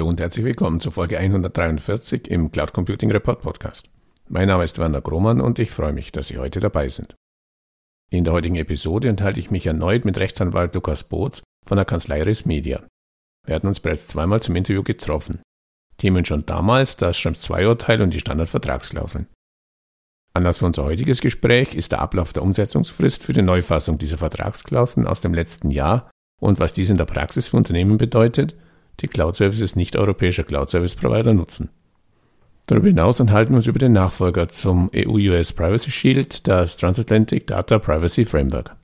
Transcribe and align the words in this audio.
Hallo 0.00 0.08
und 0.08 0.18
herzlich 0.18 0.46
willkommen 0.46 0.80
zu 0.80 0.90
Folge 0.90 1.18
143 1.18 2.30
im 2.30 2.50
Cloud 2.50 2.72
Computing 2.72 3.10
Report 3.10 3.42
Podcast. 3.42 3.90
Mein 4.30 4.48
Name 4.48 4.64
ist 4.64 4.78
Werner 4.78 5.02
Grohmann 5.02 5.42
und 5.42 5.58
ich 5.58 5.72
freue 5.72 5.92
mich, 5.92 6.10
dass 6.10 6.28
Sie 6.28 6.38
heute 6.38 6.58
dabei 6.58 6.88
sind. 6.88 7.16
In 8.10 8.24
der 8.24 8.32
heutigen 8.32 8.56
Episode 8.56 9.10
enthalte 9.10 9.40
ich 9.40 9.50
mich 9.50 9.66
erneut 9.66 10.06
mit 10.06 10.16
Rechtsanwalt 10.16 10.74
Lukas 10.74 11.04
Boots 11.04 11.42
von 11.66 11.76
der 11.76 11.84
Kanzlei 11.84 12.22
Res 12.22 12.46
Media. 12.46 12.82
Wir 13.46 13.54
hatten 13.54 13.66
uns 13.66 13.80
bereits 13.80 14.08
zweimal 14.08 14.40
zum 14.40 14.56
Interview 14.56 14.82
getroffen. 14.82 15.42
Themen 15.98 16.24
schon 16.24 16.46
damals 16.46 16.96
das 16.96 17.18
Schrems 17.18 17.42
2 17.42 17.68
Urteil 17.68 18.00
und 18.00 18.14
die 18.14 18.20
Standardvertragsklauseln. 18.20 19.26
Anlass 20.32 20.60
für 20.60 20.64
unser 20.64 20.84
heutiges 20.84 21.20
Gespräch 21.20 21.74
ist 21.74 21.92
der 21.92 22.00
Ablauf 22.00 22.32
der 22.32 22.42
Umsetzungsfrist 22.42 23.22
für 23.22 23.34
die 23.34 23.42
Neufassung 23.42 23.98
dieser 23.98 24.16
Vertragsklauseln 24.16 25.06
aus 25.06 25.20
dem 25.20 25.34
letzten 25.34 25.70
Jahr 25.70 26.10
und 26.40 26.58
was 26.58 26.72
dies 26.72 26.88
in 26.88 26.96
der 26.96 27.04
Praxis 27.04 27.48
für 27.48 27.58
Unternehmen 27.58 27.98
bedeutet– 27.98 28.54
die 29.00 29.08
Cloud-Services 29.08 29.76
nicht-europäischer 29.76 30.44
Cloud-Service-Provider 30.44 31.34
nutzen. 31.34 31.70
Darüber 32.66 32.88
hinaus 32.88 33.18
enthalten 33.18 33.52
wir 33.52 33.56
uns 33.56 33.66
über 33.66 33.78
den 33.78 33.92
Nachfolger 33.92 34.48
zum 34.48 34.90
EU-US 34.94 35.52
Privacy 35.52 35.90
Shield, 35.90 36.46
das 36.46 36.76
Transatlantic 36.76 37.46
Data 37.46 37.78
Privacy 37.78 38.24
Framework. 38.24 38.76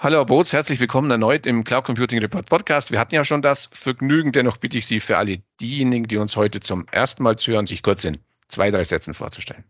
Hallo 0.00 0.24
Boots, 0.24 0.52
herzlich 0.52 0.78
willkommen 0.78 1.10
erneut 1.10 1.44
im 1.46 1.64
Cloud 1.64 1.84
Computing 1.84 2.20
Report 2.20 2.48
Podcast. 2.48 2.92
Wir 2.92 3.00
hatten 3.00 3.14
ja 3.14 3.24
schon 3.24 3.42
das 3.42 3.68
Vergnügen, 3.72 4.30
dennoch 4.30 4.56
bitte 4.56 4.78
ich 4.78 4.86
Sie 4.86 5.00
für 5.00 5.16
alle 5.16 5.40
diejenigen, 5.60 6.06
die 6.06 6.18
uns 6.18 6.36
heute 6.36 6.60
zum 6.60 6.86
ersten 6.90 7.24
Mal 7.24 7.36
zuhören, 7.36 7.66
sich 7.66 7.82
kurz 7.82 8.04
in 8.04 8.18
zwei, 8.46 8.70
drei 8.70 8.84
Sätzen 8.84 9.12
vorzustellen. 9.12 9.64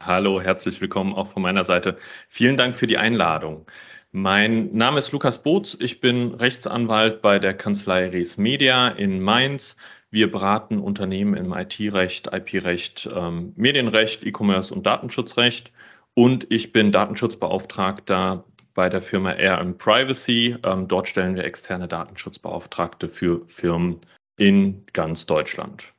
Hallo, 0.00 0.40
herzlich 0.40 0.80
willkommen 0.80 1.14
auch 1.14 1.26
von 1.26 1.42
meiner 1.42 1.64
Seite. 1.64 1.96
Vielen 2.28 2.56
Dank 2.56 2.76
für 2.76 2.86
die 2.86 2.98
Einladung. 2.98 3.66
Mein 4.12 4.72
Name 4.72 4.98
ist 4.98 5.10
Lukas 5.12 5.42
Boots. 5.42 5.76
Ich 5.80 6.00
bin 6.00 6.34
Rechtsanwalt 6.34 7.22
bei 7.22 7.38
der 7.38 7.54
Kanzlei 7.54 8.08
Res 8.08 8.36
Media 8.36 8.88
in 8.88 9.20
Mainz. 9.20 9.76
Wir 10.10 10.30
beraten 10.30 10.78
Unternehmen 10.78 11.34
im 11.34 11.52
IT-Recht, 11.52 12.28
IP-Recht, 12.32 13.08
ähm, 13.12 13.52
Medienrecht, 13.56 14.22
E-Commerce 14.22 14.72
und 14.72 14.86
Datenschutzrecht. 14.86 15.72
Und 16.14 16.46
ich 16.52 16.72
bin 16.72 16.92
Datenschutzbeauftragter 16.92 18.44
bei 18.74 18.88
der 18.88 19.02
Firma 19.02 19.30
RM 19.32 19.76
Privacy. 19.78 20.56
Ähm, 20.62 20.88
dort 20.88 21.08
stellen 21.08 21.34
wir 21.34 21.44
externe 21.44 21.88
Datenschutzbeauftragte 21.88 23.08
für 23.08 23.44
Firmen 23.48 24.02
in 24.36 24.84
ganz 24.92 25.26
Deutschland. 25.26 25.95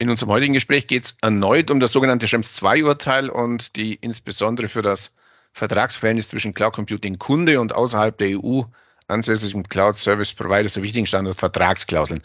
In 0.00 0.10
unserem 0.10 0.30
heutigen 0.30 0.54
Gespräch 0.54 0.86
geht 0.86 1.04
es 1.04 1.16
erneut 1.22 1.72
um 1.72 1.80
das 1.80 1.92
sogenannte 1.92 2.28
Schrems 2.28 2.62
II-Urteil 2.62 3.28
und 3.28 3.74
die 3.74 3.94
insbesondere 3.94 4.68
für 4.68 4.82
das 4.82 5.12
Vertragsverhältnis 5.52 6.28
zwischen 6.28 6.54
Cloud 6.54 6.74
Computing 6.74 7.18
Kunde 7.18 7.60
und 7.60 7.74
außerhalb 7.74 8.16
der 8.16 8.38
EU 8.38 8.62
ansässigen 9.08 9.64
Cloud 9.64 9.96
Service 9.96 10.34
Provider 10.34 10.68
so 10.68 10.84
wichtigen 10.84 11.06
Standard 11.06 11.34
Vertragsklauseln. 11.34 12.22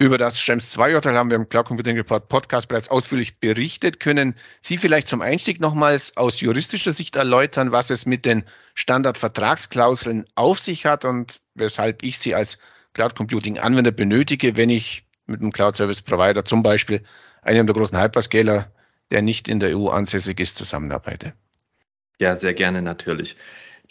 Über 0.00 0.18
das 0.18 0.40
Schrems 0.40 0.76
II-Urteil 0.76 1.16
haben 1.16 1.30
wir 1.30 1.36
im 1.36 1.48
Cloud 1.48 1.66
Computing 1.66 1.96
Report 1.96 2.28
Podcast 2.28 2.66
bereits 2.66 2.88
ausführlich 2.88 3.38
berichtet. 3.38 4.00
Können 4.00 4.34
Sie 4.60 4.76
vielleicht 4.76 5.06
zum 5.06 5.22
Einstieg 5.22 5.60
nochmals 5.60 6.16
aus 6.16 6.40
juristischer 6.40 6.92
Sicht 6.92 7.14
erläutern, 7.14 7.70
was 7.70 7.90
es 7.90 8.06
mit 8.06 8.24
den 8.24 8.44
Standardvertragsklauseln 8.74 10.24
auf 10.34 10.58
sich 10.58 10.84
hat 10.84 11.04
und 11.04 11.40
weshalb 11.54 12.02
ich 12.02 12.18
sie 12.18 12.34
als 12.34 12.58
Cloud 12.92 13.14
Computing 13.14 13.58
Anwender 13.58 13.92
benötige, 13.92 14.56
wenn 14.56 14.70
ich 14.70 15.04
mit 15.28 15.40
einem 15.40 15.52
Cloud 15.52 15.76
Service 15.76 16.02
Provider, 16.02 16.44
zum 16.44 16.62
Beispiel 16.62 17.02
einem 17.42 17.66
der 17.66 17.74
großen 17.74 18.00
Hyperscaler, 18.00 18.70
der 19.10 19.22
nicht 19.22 19.48
in 19.48 19.60
der 19.60 19.76
EU 19.76 19.88
ansässig 19.88 20.40
ist, 20.40 20.56
zusammenarbeite. 20.56 21.32
Ja, 22.18 22.34
sehr 22.36 22.54
gerne 22.54 22.82
natürlich. 22.82 23.36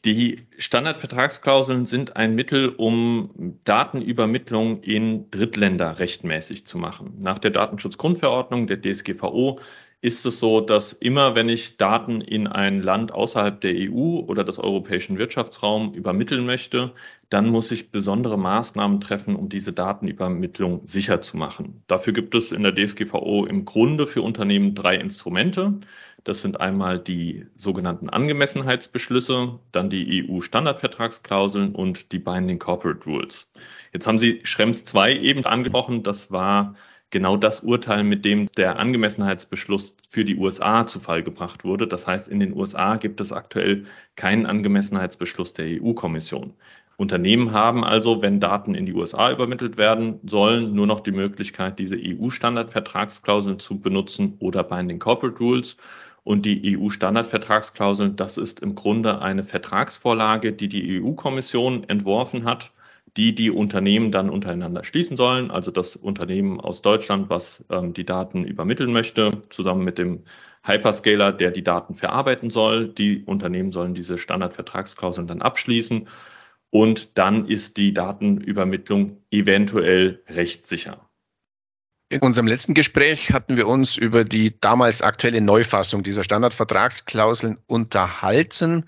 Die 0.06 0.46
Standardvertragsklauseln 0.58 1.86
sind 1.86 2.16
ein 2.16 2.36
Mittel, 2.36 2.70
um 2.70 3.58
Datenübermittlung 3.64 4.84
in 4.84 5.32
Drittländer 5.32 5.98
rechtmäßig 5.98 6.68
zu 6.68 6.78
machen. 6.78 7.16
Nach 7.20 7.40
der 7.40 7.52
Datenschutzgrundverordnung 7.52 8.68
der 8.68 8.80
DSGVO 8.80 9.60
ist 10.08 10.26
es 10.26 10.40
so, 10.40 10.62
dass 10.62 10.94
immer, 10.94 11.36
wenn 11.36 11.50
ich 11.50 11.76
Daten 11.76 12.22
in 12.22 12.48
ein 12.48 12.82
Land 12.82 13.12
außerhalb 13.12 13.60
der 13.60 13.74
EU 13.76 14.22
oder 14.22 14.46
des 14.46 14.58
europäischen 14.58 15.18
Wirtschaftsraums 15.18 15.96
übermitteln 15.96 16.46
möchte, 16.46 16.94
dann 17.30 17.50
muss 17.50 17.72
ich 17.72 17.92
besondere 17.92 18.40
Maßnahmen 18.40 19.02
treffen, 19.02 19.36
um 19.36 19.50
diese 19.50 19.74
Datenübermittlung 19.74 20.88
sicher 20.88 21.20
zu 21.20 21.36
machen. 21.36 21.84
Dafür 21.88 22.14
gibt 22.14 22.36
es 22.36 22.54
in 22.54 22.64
der 22.64 22.74
DSGVO 22.74 23.46
im 23.46 23.66
Grunde 23.66 24.08
für 24.08 24.22
Unternehmen 24.22 24.76
drei 24.76 24.96
Instrumente. 24.96 25.74
Das 26.24 26.42
sind 26.42 26.60
einmal 26.62 27.00
die 27.00 27.46
sogenannten 27.58 28.10
Angemessenheitsbeschlüsse, 28.10 29.60
dann 29.74 29.90
die 29.90 30.26
EU-Standardvertragsklauseln 30.30 31.76
und 31.76 32.14
die 32.14 32.20
Binding 32.20 32.60
Corporate 32.60 33.06
Rules. 33.06 33.50
Jetzt 33.92 34.08
haben 34.08 34.20
Sie 34.20 34.40
Schrems 34.44 34.86
2 34.86 35.18
eben 35.18 35.46
angesprochen. 35.46 36.04
Das 36.04 36.32
war 36.32 36.76
genau 37.10 37.38
das 37.38 37.62
Urteil, 37.62 38.04
mit 38.04 38.26
dem 38.26 38.48
der 38.58 38.80
Angemessenheitsbeschluss 38.80 39.96
für 40.10 40.26
die 40.26 40.36
USA 40.36 40.86
zu 40.88 41.00
Fall 41.00 41.24
gebracht 41.24 41.64
wurde. 41.64 41.88
Das 41.88 42.08
heißt, 42.08 42.28
in 42.28 42.40
den 42.40 42.54
USA 42.54 42.98
gibt 42.98 43.22
es 43.22 43.32
aktuell 43.32 43.86
keinen 44.16 44.46
Angemessenheitsbeschluss 44.46 45.54
der 45.54 45.82
EU-Kommission. 45.82 46.54
Unternehmen 46.98 47.52
haben 47.52 47.84
also, 47.84 48.24
wenn 48.24 48.40
Daten 48.40 48.74
in 48.74 48.88
die 48.88 48.94
USA 48.94 49.32
übermittelt 49.32 49.78
werden 49.78 50.20
sollen, 50.26 50.74
nur 50.74 50.88
noch 50.88 51.00
die 51.00 51.12
Möglichkeit, 51.12 51.78
diese 51.78 51.96
EU-Standardvertragsklauseln 51.96 53.60
zu 53.60 53.80
benutzen 53.80 54.36
oder 54.40 54.64
Binding 54.64 55.00
Corporate 55.00 55.38
Rules. 55.38 55.78
Und 56.24 56.46
die 56.46 56.78
EU-Standardvertragsklauseln, 56.78 58.16
das 58.18 58.38
ist 58.38 58.60
im 58.62 58.76
Grunde 58.76 59.22
eine 59.22 59.44
Vertragsvorlage, 59.44 60.54
die 60.54 60.68
die 60.68 61.00
EU-Kommission 61.02 61.84
entworfen 61.86 62.44
hat 62.46 62.72
die 63.18 63.34
die 63.34 63.52
Unternehmen 63.52 64.12
dann 64.12 64.30
untereinander 64.30 64.84
schließen 64.84 65.18
sollen. 65.18 65.50
Also 65.52 65.72
das 65.72 65.96
Unternehmen 65.96 66.62
aus 66.62 66.82
Deutschland, 66.82 67.30
was 67.30 67.66
ähm, 67.70 67.94
die 67.94 68.06
Daten 68.06 68.46
übermitteln 68.46 68.94
möchte, 68.94 69.42
zusammen 69.50 69.84
mit 69.84 69.98
dem 69.98 70.24
Hyperscaler, 70.64 71.34
der 71.34 71.52
die 71.52 71.64
Daten 71.64 71.96
verarbeiten 71.96 72.50
soll. 72.50 72.90
Die 72.90 73.24
Unternehmen 73.24 73.72
sollen 73.72 73.96
diese 73.96 74.18
Standardvertragsklauseln 74.18 75.28
dann 75.28 75.42
abschließen 75.42 76.08
und 76.70 77.18
dann 77.18 77.48
ist 77.48 77.78
die 77.78 77.94
Datenübermittlung 77.94 79.18
eventuell 79.32 80.22
rechtssicher. 80.28 81.10
In 82.10 82.22
unserem 82.22 82.48
letzten 82.48 82.74
Gespräch 82.74 83.34
hatten 83.34 83.58
wir 83.58 83.68
uns 83.68 83.98
über 83.98 84.24
die 84.24 84.60
damals 84.62 85.02
aktuelle 85.02 85.42
Neufassung 85.42 86.04
dieser 86.04 86.24
Standardvertragsklauseln 86.24 87.58
unterhalten. 87.66 88.86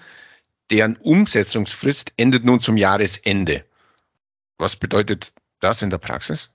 Deren 0.71 0.97
Umsetzungsfrist 0.97 2.13
endet 2.15 2.45
nun 2.45 2.61
zum 2.61 2.77
Jahresende. 2.77 3.65
Was 4.59 4.75
bedeutet 4.75 5.33
das 5.59 5.81
in 5.81 5.89
der 5.89 5.97
Praxis? 5.97 6.53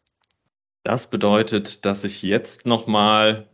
Das 0.84 1.08
bedeutet, 1.08 1.86
dass 1.86 2.04
ich 2.04 2.22
jetzt 2.22 2.66
nochmal 2.66 3.48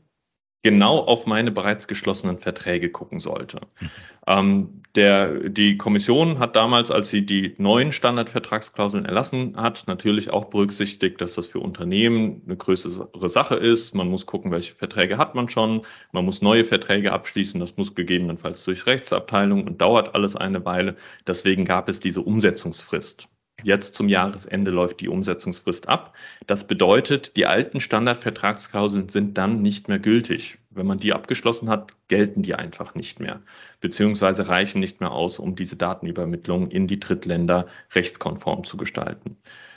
genau 0.62 0.98
auf 0.98 1.24
meine 1.26 1.50
bereits 1.52 1.88
geschlossenen 1.88 2.38
Verträge 2.38 2.90
gucken 2.90 3.20
sollte. 3.20 3.60
Mhm. 3.80 3.90
Ähm, 4.26 4.82
der, 4.96 5.48
die 5.48 5.78
Kommission 5.78 6.40
hat 6.40 6.56
damals, 6.56 6.90
als 6.90 7.08
sie 7.08 7.24
die 7.24 7.54
neuen 7.58 7.92
Standardvertragsklauseln 7.92 9.06
erlassen 9.06 9.56
hat, 9.56 9.84
natürlich 9.86 10.30
auch 10.30 10.46
berücksichtigt, 10.46 11.20
dass 11.20 11.34
das 11.34 11.46
für 11.46 11.60
Unternehmen 11.60 12.42
eine 12.44 12.56
größere 12.56 13.28
Sache 13.28 13.54
ist. 13.54 13.94
Man 13.94 14.08
muss 14.08 14.26
gucken, 14.26 14.50
welche 14.50 14.74
Verträge 14.74 15.16
hat 15.16 15.34
man 15.34 15.48
schon. 15.48 15.82
Man 16.12 16.24
muss 16.24 16.42
neue 16.42 16.64
Verträge 16.64 17.12
abschließen. 17.12 17.60
Das 17.60 17.76
muss 17.76 17.94
gegebenenfalls 17.94 18.64
durch 18.64 18.84
Rechtsabteilung 18.86 19.64
und 19.64 19.80
dauert 19.80 20.14
alles 20.14 20.34
eine 20.34 20.64
Weile. 20.64 20.96
Deswegen 21.26 21.64
gab 21.64 21.88
es 21.88 22.00
diese 22.00 22.20
Umsetzungsfrist. 22.20 23.28
Jetzt 23.62 23.94
zum 23.94 24.08
Jahresende 24.08 24.70
läuft 24.70 25.00
die 25.00 25.08
Umsetzungsfrist 25.08 25.88
ab. 25.88 26.14
Das 26.46 26.66
bedeutet, 26.66 27.36
die 27.36 27.46
alten 27.46 27.80
Standardvertragsklauseln 27.80 29.08
sind 29.08 29.38
dann 29.38 29.62
nicht 29.62 29.88
mehr 29.88 29.98
gültig. 29.98 30.58
Wenn 30.70 30.86
man 30.86 30.98
die 30.98 31.12
abgeschlossen 31.12 31.68
hat, 31.68 31.92
gelten 32.08 32.42
die 32.42 32.54
einfach 32.54 32.94
nicht 32.94 33.20
mehr, 33.20 33.42
beziehungsweise 33.80 34.48
reichen 34.48 34.80
nicht 34.80 35.00
mehr 35.00 35.10
aus, 35.10 35.38
um 35.38 35.56
diese 35.56 35.76
Datenübermittlung 35.76 36.70
in 36.70 36.86
die 36.86 37.00
Drittländer 37.00 37.66
rechtskonform 37.92 38.64
zu 38.64 38.76
gestalten. 38.76 39.36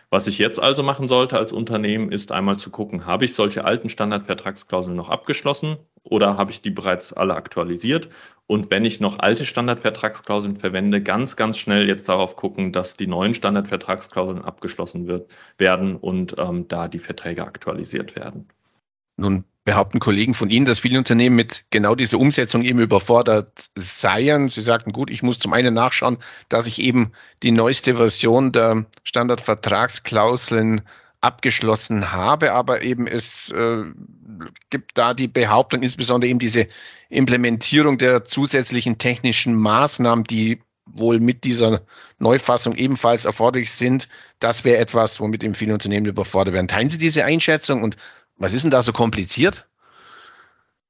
Was 0.09 0.27
ich 0.27 0.37
jetzt 0.37 0.61
also 0.61 0.83
machen 0.83 1.07
sollte 1.07 1.37
als 1.39 1.51
Unternehmen, 1.51 2.11
ist 2.11 2.31
einmal 2.31 2.57
zu 2.57 2.69
gucken, 2.69 3.07
habe 3.07 3.25
ich 3.25 3.33
solche 3.33 3.65
alten 3.65 3.89
Standardvertragsklauseln 3.89 4.95
noch 4.95 5.09
abgeschlossen 5.09 5.77
oder 6.03 6.37
habe 6.37 6.51
ich 6.51 6.61
die 6.61 6.69
bereits 6.69 7.13
alle 7.13 7.35
aktualisiert? 7.35 8.09
Und 8.45 8.69
wenn 8.69 8.83
ich 8.83 8.99
noch 8.99 9.19
alte 9.19 9.45
Standardvertragsklauseln 9.45 10.57
verwende, 10.57 11.01
ganz, 11.01 11.35
ganz 11.37 11.57
schnell 11.57 11.87
jetzt 11.87 12.09
darauf 12.09 12.35
gucken, 12.35 12.73
dass 12.73 12.97
die 12.97 13.07
neuen 13.07 13.33
Standardvertragsklauseln 13.33 14.43
abgeschlossen 14.43 15.07
wird, 15.07 15.29
werden 15.57 15.95
und 15.95 16.35
ähm, 16.37 16.67
da 16.67 16.87
die 16.87 16.99
Verträge 16.99 17.45
aktualisiert 17.45 18.15
werden. 18.15 18.49
Nun 19.15 19.45
behaupten 19.65 19.99
Kollegen 19.99 20.33
von 20.33 20.49
Ihnen, 20.49 20.65
dass 20.65 20.79
viele 20.79 20.97
Unternehmen 20.97 21.37
mit 21.37 21.65
genau 21.69 21.95
dieser 21.95 22.19
Umsetzung 22.19 22.63
eben 22.63 22.79
überfordert 22.79 23.71
seien. 23.75 24.49
Sie 24.49 24.61
sagten, 24.61 24.91
gut, 24.91 25.09
ich 25.09 25.23
muss 25.23 25.39
zum 25.39 25.53
einen 25.53 25.73
nachschauen, 25.73 26.17
dass 26.49 26.67
ich 26.67 26.81
eben 26.81 27.13
die 27.43 27.51
neueste 27.51 27.95
Version 27.95 28.51
der 28.51 28.85
Standardvertragsklauseln 29.03 30.81
abgeschlossen 31.23 32.11
habe, 32.11 32.51
aber 32.51 32.81
eben 32.81 33.07
es 33.07 33.49
äh, 33.51 33.85
gibt 34.69 34.97
da 34.97 35.13
die 35.13 35.27
Behauptung, 35.27 35.81
insbesondere 35.81 36.29
eben 36.29 36.39
diese 36.39 36.67
Implementierung 37.09 37.97
der 37.97 38.25
zusätzlichen 38.25 38.97
technischen 38.97 39.55
Maßnahmen, 39.55 40.25
die 40.25 40.61
wohl 40.85 41.19
mit 41.19 41.45
dieser 41.45 41.83
Neufassung 42.19 42.75
ebenfalls 42.75 43.23
erforderlich 43.23 43.71
sind. 43.71 44.09
Das 44.39 44.65
wäre 44.65 44.79
etwas, 44.79 45.21
womit 45.21 45.43
eben 45.43 45.55
viele 45.55 45.73
Unternehmen 45.73 46.07
überfordert 46.07 46.53
werden. 46.53 46.67
Teilen 46.67 46.89
Sie 46.89 46.97
diese 46.97 47.23
Einschätzung 47.23 47.83
und 47.83 47.95
was 48.35 48.53
ist 48.53 48.63
denn 48.63 48.71
da 48.71 48.81
so 48.81 48.91
kompliziert? 48.91 49.65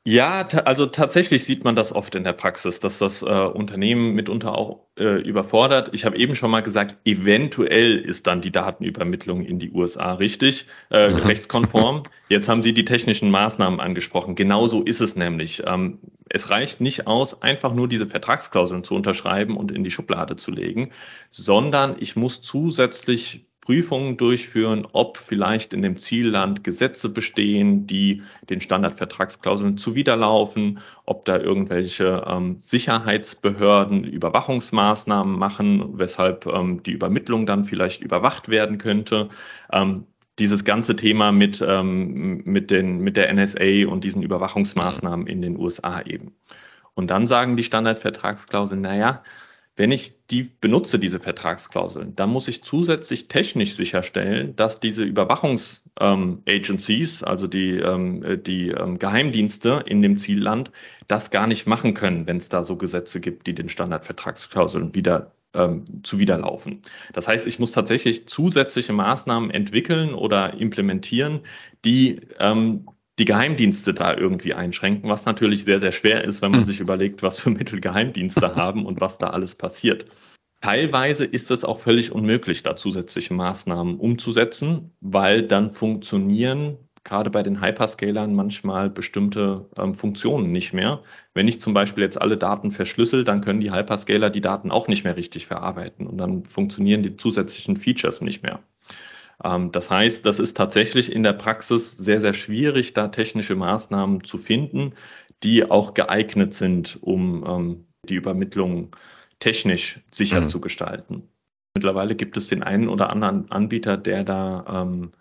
Ja, 0.05 0.45
also 0.65 0.85
tatsächlich 0.85 1.45
sieht 1.45 1.63
man 1.63 1.77
das 1.77 1.93
oft 1.93 2.13
in 2.15 2.25
der 2.25 2.33
Praxis, 2.33 2.81
dass 2.81 2.97
das 2.97 3.21
äh, 3.21 3.25
Unternehmen 3.25 4.13
mitunter 4.13 4.57
auch 4.57 4.81
äh, 4.99 5.21
überfordert. 5.21 5.91
Ich 5.93 6.03
habe 6.03 6.17
eben 6.17 6.35
schon 6.35 6.51
mal 6.51 6.59
gesagt, 6.59 6.97
eventuell 7.05 7.99
ist 7.99 8.27
dann 8.27 8.41
die 8.41 8.51
Datenübermittlung 8.51 9.45
in 9.45 9.59
die 9.59 9.71
USA 9.71 10.15
richtig, 10.15 10.67
äh, 10.91 11.07
mhm. 11.07 11.15
rechtskonform. 11.15 12.03
Jetzt 12.27 12.49
haben 12.49 12.61
Sie 12.61 12.73
die 12.73 12.83
technischen 12.83 13.31
Maßnahmen 13.31 13.79
angesprochen. 13.79 14.35
Genauso 14.35 14.83
ist 14.83 14.99
es 14.99 15.15
nämlich. 15.15 15.63
Ähm, 15.65 15.99
es 16.27 16.49
reicht 16.49 16.81
nicht 16.81 17.07
aus, 17.07 17.41
einfach 17.41 17.73
nur 17.73 17.87
diese 17.87 18.07
Vertragsklauseln 18.07 18.83
zu 18.83 18.95
unterschreiben 18.95 19.55
und 19.55 19.71
in 19.71 19.85
die 19.85 19.91
Schublade 19.91 20.35
zu 20.35 20.51
legen, 20.51 20.91
sondern 21.29 21.95
ich 21.97 22.17
muss 22.17 22.41
zusätzlich 22.41 23.45
Prüfungen 23.63 24.17
durchführen, 24.17 24.85
ob 24.91 25.17
vielleicht 25.17 25.73
in 25.73 25.81
dem 25.81 25.97
Zielland 25.97 26.65
Gesetze 26.65 27.07
bestehen, 27.07 27.87
die 27.87 28.21
den 28.49 28.59
Standardvertragsklauseln 28.59 29.77
zuwiderlaufen, 29.77 30.79
ob 31.05 31.23
da 31.23 31.37
irgendwelche 31.37 32.25
ähm, 32.27 32.57
Sicherheitsbehörden 32.59 34.03
Überwachungsmaßnahmen 34.03 35.39
machen, 35.39 35.97
weshalb 35.97 36.45
ähm, 36.45 36.83
die 36.83 36.91
Übermittlung 36.91 37.45
dann 37.45 37.63
vielleicht 37.63 38.01
überwacht 38.01 38.49
werden 38.49 38.77
könnte. 38.79 39.29
Ähm, 39.71 40.07
dieses 40.39 40.65
ganze 40.65 40.97
Thema 40.97 41.31
mit, 41.31 41.63
ähm, 41.65 42.41
mit, 42.43 42.69
den, 42.69 42.99
mit 42.99 43.15
der 43.15 43.33
NSA 43.33 43.87
und 43.87 44.03
diesen 44.03 44.23
Überwachungsmaßnahmen 44.23 45.25
in 45.27 45.41
den 45.41 45.57
USA 45.57 46.01
eben. 46.01 46.35
Und 46.95 47.11
dann 47.11 47.27
sagen 47.27 47.55
die 47.55 47.63
Standardvertragsklauseln, 47.63 48.81
naja, 48.81 49.23
wenn 49.75 49.91
ich 49.91 50.27
die 50.27 50.43
benutze, 50.43 50.99
diese 50.99 51.19
Vertragsklauseln, 51.19 52.15
dann 52.15 52.29
muss 52.29 52.47
ich 52.47 52.63
zusätzlich 52.63 53.27
technisch 53.27 53.73
sicherstellen, 53.75 54.55
dass 54.55 54.79
diese 54.79 55.03
Überwachungsagencies, 55.03 57.21
ähm, 57.21 57.27
also 57.27 57.47
die, 57.47 57.77
ähm, 57.77 58.43
die 58.43 58.67
ähm, 58.69 58.99
Geheimdienste 58.99 59.83
in 59.85 60.03
dem 60.03 60.17
Zielland, 60.17 60.71
das 61.07 61.31
gar 61.31 61.47
nicht 61.47 61.65
machen 61.65 61.95
können, 61.95 62.27
wenn 62.27 62.37
es 62.37 62.49
da 62.49 62.61
so 62.63 62.75
Gesetze 62.75 63.19
gibt, 63.19 63.47
die 63.47 63.55
den 63.55 63.69
Standardvertragsklauseln 63.69 64.93
wieder 64.93 65.31
ähm, 65.55 65.85
zuwiderlaufen. 66.03 66.81
Das 67.13 67.27
heißt, 67.27 67.47
ich 67.47 67.57
muss 67.59 67.71
tatsächlich 67.71 68.27
zusätzliche 68.27 68.93
Maßnahmen 68.93 69.49
entwickeln 69.51 70.13
oder 70.13 70.53
implementieren, 70.53 71.41
die 71.83 72.21
ähm, 72.39 72.87
die 73.19 73.25
Geheimdienste 73.25 73.93
da 73.93 74.15
irgendwie 74.15 74.53
einschränken, 74.53 75.09
was 75.09 75.25
natürlich 75.25 75.63
sehr, 75.63 75.79
sehr 75.79 75.91
schwer 75.91 76.23
ist, 76.23 76.41
wenn 76.41 76.51
man 76.51 76.61
hm. 76.61 76.65
sich 76.65 76.79
überlegt, 76.79 77.21
was 77.21 77.37
für 77.37 77.51
Mittel 77.51 77.79
Geheimdienste 77.79 78.55
haben 78.55 78.85
und 78.85 79.01
was 79.01 79.17
da 79.17 79.29
alles 79.29 79.55
passiert. 79.55 80.05
Teilweise 80.61 81.25
ist 81.25 81.51
es 81.51 81.65
auch 81.65 81.77
völlig 81.77 82.13
unmöglich, 82.13 82.63
da 82.63 82.75
zusätzliche 82.75 83.33
Maßnahmen 83.33 83.97
umzusetzen, 83.97 84.91
weil 85.01 85.45
dann 85.45 85.73
funktionieren 85.73 86.77
gerade 87.03 87.29
bei 87.29 87.43
den 87.43 87.61
Hyperscalern 87.61 88.33
manchmal 88.33 88.89
bestimmte 88.89 89.69
ähm, 89.77 89.93
Funktionen 89.93 90.51
nicht 90.51 90.73
mehr. 90.73 91.01
Wenn 91.33 91.47
ich 91.47 91.59
zum 91.59 91.73
Beispiel 91.73 92.03
jetzt 92.03 92.21
alle 92.21 92.37
Daten 92.37 92.71
verschlüssel, 92.71 93.23
dann 93.23 93.41
können 93.41 93.59
die 93.59 93.73
Hyperscaler 93.73 94.29
die 94.29 94.41
Daten 94.41 94.71
auch 94.71 94.87
nicht 94.87 95.03
mehr 95.03 95.17
richtig 95.17 95.47
verarbeiten 95.47 96.07
und 96.07 96.17
dann 96.17 96.45
funktionieren 96.45 97.03
die 97.03 97.17
zusätzlichen 97.17 97.75
Features 97.75 98.21
nicht 98.21 98.43
mehr. 98.43 98.59
Ähm, 99.43 99.71
das 99.71 99.89
heißt, 99.89 100.25
das 100.25 100.39
ist 100.39 100.57
tatsächlich 100.57 101.11
in 101.11 101.23
der 101.23 101.33
Praxis 101.33 101.91
sehr, 101.91 102.21
sehr 102.21 102.33
schwierig, 102.33 102.93
da 102.93 103.09
technische 103.09 103.55
Maßnahmen 103.55 104.23
zu 104.23 104.37
finden, 104.37 104.93
die 105.43 105.69
auch 105.69 105.93
geeignet 105.93 106.53
sind, 106.53 106.97
um 107.01 107.45
ähm, 107.45 107.85
die 108.07 108.15
Übermittlung 108.15 108.95
technisch 109.39 109.99
sicher 110.11 110.41
mhm. 110.41 110.47
zu 110.47 110.61
gestalten. 110.61 111.29
Mittlerweile 111.75 112.15
gibt 112.15 112.37
es 112.37 112.47
den 112.47 112.63
einen 112.63 112.87
oder 112.87 113.11
anderen 113.11 113.51
Anbieter, 113.51 113.97
der 113.97 114.23
da 114.23 114.83
ähm, 114.83 115.11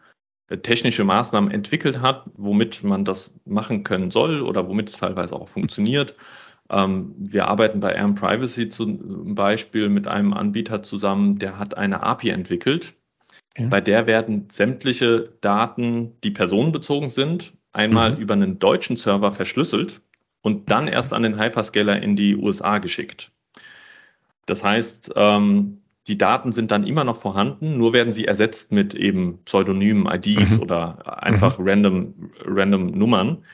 technische 0.63 1.03
Maßnahmen 1.03 1.51
entwickelt 1.51 2.01
hat, 2.01 2.25
womit 2.35 2.85
man 2.85 3.05
das 3.05 3.33
machen 3.45 3.85
können 3.85 4.11
soll 4.11 4.43
oder 4.43 4.69
womit 4.69 4.91
es 4.91 4.99
teilweise 4.99 5.35
auch 5.35 5.49
funktioniert. 5.49 6.15
wir 6.69 7.49
arbeiten 7.49 7.81
bei 7.81 7.99
Arm 7.99 8.15
Privacy 8.15 8.69
zum 8.69 9.35
Beispiel 9.35 9.89
mit 9.89 10.07
einem 10.07 10.35
Anbieter 10.35 10.83
zusammen, 10.83 11.39
der 11.39 11.59
hat 11.59 11.79
eine 11.79 12.03
API 12.03 12.31
entwickelt, 12.31 12.95
ja. 13.57 13.67
Bei 13.67 13.81
der 13.81 14.07
werden 14.07 14.49
sämtliche 14.51 15.31
Daten, 15.41 16.13
die 16.25 16.31
personenbezogen 16.31 17.11
sind, 17.11 17.53
einmal 17.73 18.13
mhm. 18.13 18.19
über 18.19 18.35
einen 18.35 18.59
deutschen 18.59 18.97
Server 18.97 19.33
verschlüsselt 19.33 20.01
und 20.41 20.71
dann 20.71 20.89
erst 20.89 21.13
an 21.13 21.23
den 21.23 21.39
Hyperscaler 21.39 22.03
in 22.03 22.17
die 22.17 22.37
USA 22.37 22.79
geschickt. 22.79 23.31
Das 24.47 24.65
heißt, 24.65 25.13
ähm, 25.17 25.83
die 26.09 26.19
Daten 26.19 26.51
sind 26.53 26.71
dann 26.71 26.85
immer 26.85 27.05
noch 27.05 27.17
vorhanden, 27.17 27.79
nur 27.79 27.93
werden 27.93 28.13
sie 28.13 28.25
ersetzt 28.25 28.73
mit 28.73 28.95
eben 28.95 29.39
pseudonymen 29.45 30.07
IDs 30.13 30.57
mhm. 30.57 30.63
oder 30.63 31.23
einfach 31.23 31.59
mhm. 31.59 31.69
random, 31.69 32.31
random 32.45 32.87
Nummern. 32.87 33.45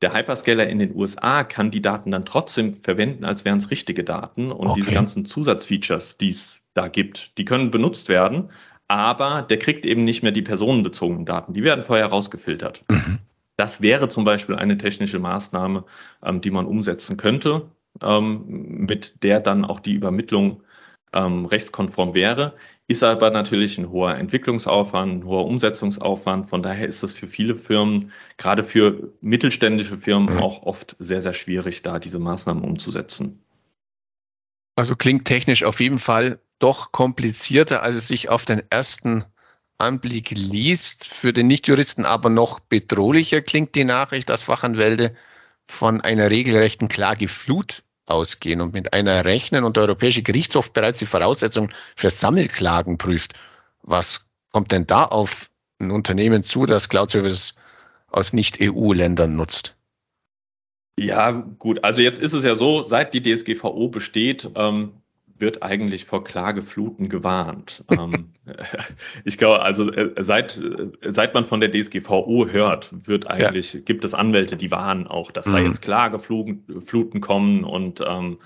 Der 0.00 0.14
Hyperscaler 0.14 0.66
in 0.66 0.78
den 0.78 0.96
USA 0.96 1.44
kann 1.44 1.70
die 1.70 1.82
Daten 1.82 2.10
dann 2.10 2.24
trotzdem 2.24 2.72
verwenden, 2.72 3.26
als 3.26 3.44
wären 3.44 3.58
es 3.58 3.70
richtige 3.70 4.02
Daten. 4.02 4.50
Und 4.50 4.68
okay. 4.68 4.80
diese 4.80 4.92
ganzen 4.92 5.26
Zusatzfeatures, 5.26 6.16
die 6.16 6.28
es 6.28 6.60
da 6.72 6.88
gibt, 6.88 7.36
die 7.36 7.44
können 7.44 7.70
benutzt 7.70 8.08
werden 8.08 8.48
aber 8.90 9.42
der 9.42 9.60
kriegt 9.60 9.86
eben 9.86 10.02
nicht 10.02 10.24
mehr 10.24 10.32
die 10.32 10.42
personenbezogenen 10.42 11.24
Daten. 11.24 11.52
Die 11.52 11.62
werden 11.62 11.84
vorher 11.84 12.06
rausgefiltert. 12.06 12.84
Mhm. 12.90 13.20
Das 13.56 13.80
wäre 13.80 14.08
zum 14.08 14.24
Beispiel 14.24 14.56
eine 14.56 14.78
technische 14.78 15.20
Maßnahme, 15.20 15.84
ähm, 16.24 16.40
die 16.40 16.50
man 16.50 16.66
umsetzen 16.66 17.16
könnte, 17.16 17.70
ähm, 18.02 18.44
mit 18.48 19.22
der 19.22 19.38
dann 19.38 19.64
auch 19.64 19.78
die 19.78 19.92
Übermittlung 19.92 20.64
ähm, 21.14 21.46
rechtskonform 21.46 22.14
wäre. 22.14 22.54
Ist 22.88 23.04
aber 23.04 23.30
natürlich 23.30 23.78
ein 23.78 23.90
hoher 23.90 24.16
Entwicklungsaufwand, 24.16 25.20
ein 25.20 25.24
hoher 25.24 25.46
Umsetzungsaufwand. 25.46 26.50
Von 26.50 26.64
daher 26.64 26.88
ist 26.88 27.04
es 27.04 27.12
für 27.12 27.28
viele 27.28 27.54
Firmen, 27.54 28.10
gerade 28.38 28.64
für 28.64 29.12
mittelständische 29.20 29.98
Firmen, 29.98 30.34
mhm. 30.34 30.42
auch 30.42 30.64
oft 30.64 30.96
sehr, 30.98 31.20
sehr 31.20 31.34
schwierig, 31.34 31.82
da 31.82 32.00
diese 32.00 32.18
Maßnahmen 32.18 32.64
umzusetzen. 32.64 33.44
Also 34.74 34.96
klingt 34.96 35.26
technisch 35.26 35.62
auf 35.62 35.78
jeden 35.80 35.98
Fall 35.98 36.40
doch 36.60 36.92
komplizierter, 36.92 37.82
als 37.82 37.96
es 37.96 38.06
sich 38.06 38.28
auf 38.28 38.44
den 38.44 38.62
ersten 38.70 39.24
Anblick 39.78 40.30
liest. 40.30 41.06
Für 41.06 41.32
den 41.32 41.48
Nichtjuristen 41.48 42.04
aber 42.04 42.30
noch 42.30 42.60
bedrohlicher 42.60 43.40
klingt 43.40 43.74
die 43.74 43.84
Nachricht, 43.84 44.28
dass 44.28 44.42
Fachanwälte 44.42 45.16
von 45.66 46.00
einer 46.00 46.30
regelrechten 46.30 46.88
Klageflut 46.88 47.82
ausgehen 48.06 48.60
und 48.60 48.74
mit 48.74 48.92
einer 48.92 49.24
rechnen 49.24 49.64
und 49.64 49.76
der 49.76 49.84
Europäische 49.84 50.22
Gerichtshof 50.22 50.72
bereits 50.72 50.98
die 50.98 51.06
Voraussetzungen 51.06 51.72
für 51.96 52.10
Sammelklagen 52.10 52.98
prüft. 52.98 53.34
Was 53.82 54.26
kommt 54.52 54.72
denn 54.72 54.86
da 54.86 55.04
auf 55.04 55.50
ein 55.78 55.90
Unternehmen 55.90 56.42
zu, 56.42 56.66
das 56.66 56.88
Cloud 56.88 57.10
Services 57.10 57.54
aus 58.08 58.32
Nicht-EU-Ländern 58.32 59.34
nutzt? 59.34 59.76
Ja, 60.98 61.30
gut. 61.30 61.82
Also 61.84 62.02
jetzt 62.02 62.20
ist 62.20 62.34
es 62.34 62.44
ja 62.44 62.54
so, 62.56 62.82
seit 62.82 63.14
die 63.14 63.22
DSGVO 63.22 63.88
besteht, 63.88 64.50
ähm, 64.54 64.99
wird 65.40 65.62
eigentlich 65.62 66.04
vor 66.04 66.24
Klagefluten 66.24 67.08
gewarnt. 67.08 67.84
ähm, 67.90 68.30
ich 69.24 69.38
glaube, 69.38 69.62
also 69.62 69.90
äh, 69.90 70.22
seit, 70.22 70.58
äh, 70.58 70.90
seit 71.06 71.34
man 71.34 71.44
von 71.44 71.60
der 71.60 71.70
DSGVO 71.70 72.48
hört, 72.48 72.90
wird 73.06 73.26
eigentlich, 73.26 73.74
ja. 73.74 73.80
gibt 73.80 74.04
es 74.04 74.14
Anwälte, 74.14 74.56
die 74.56 74.70
warnen 74.70 75.06
auch, 75.06 75.30
dass 75.30 75.46
mhm. 75.46 75.52
da 75.52 75.58
jetzt 75.60 75.82
Klagefluten 75.82 77.20
kommen 77.20 77.64
und 77.64 78.02
ähm, 78.06 78.38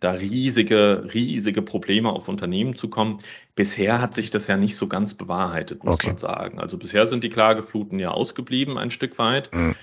da 0.00 0.12
riesige, 0.12 1.08
riesige 1.12 1.62
Probleme 1.62 2.10
auf 2.10 2.28
Unternehmen 2.28 2.76
zu 2.76 2.88
kommen. 2.88 3.18
Bisher 3.54 4.00
hat 4.00 4.14
sich 4.14 4.30
das 4.30 4.46
ja 4.46 4.56
nicht 4.56 4.76
so 4.76 4.86
ganz 4.86 5.14
bewahrheitet, 5.14 5.82
muss 5.82 5.94
okay. 5.94 6.08
man 6.08 6.18
sagen. 6.18 6.60
Also 6.60 6.78
bisher 6.78 7.06
sind 7.06 7.24
die 7.24 7.28
Klagefluten 7.28 7.98
ja 7.98 8.10
ausgeblieben 8.10 8.78
ein 8.78 8.90
Stück 8.90 9.18
weit. 9.18 9.52
Mhm. 9.52 9.74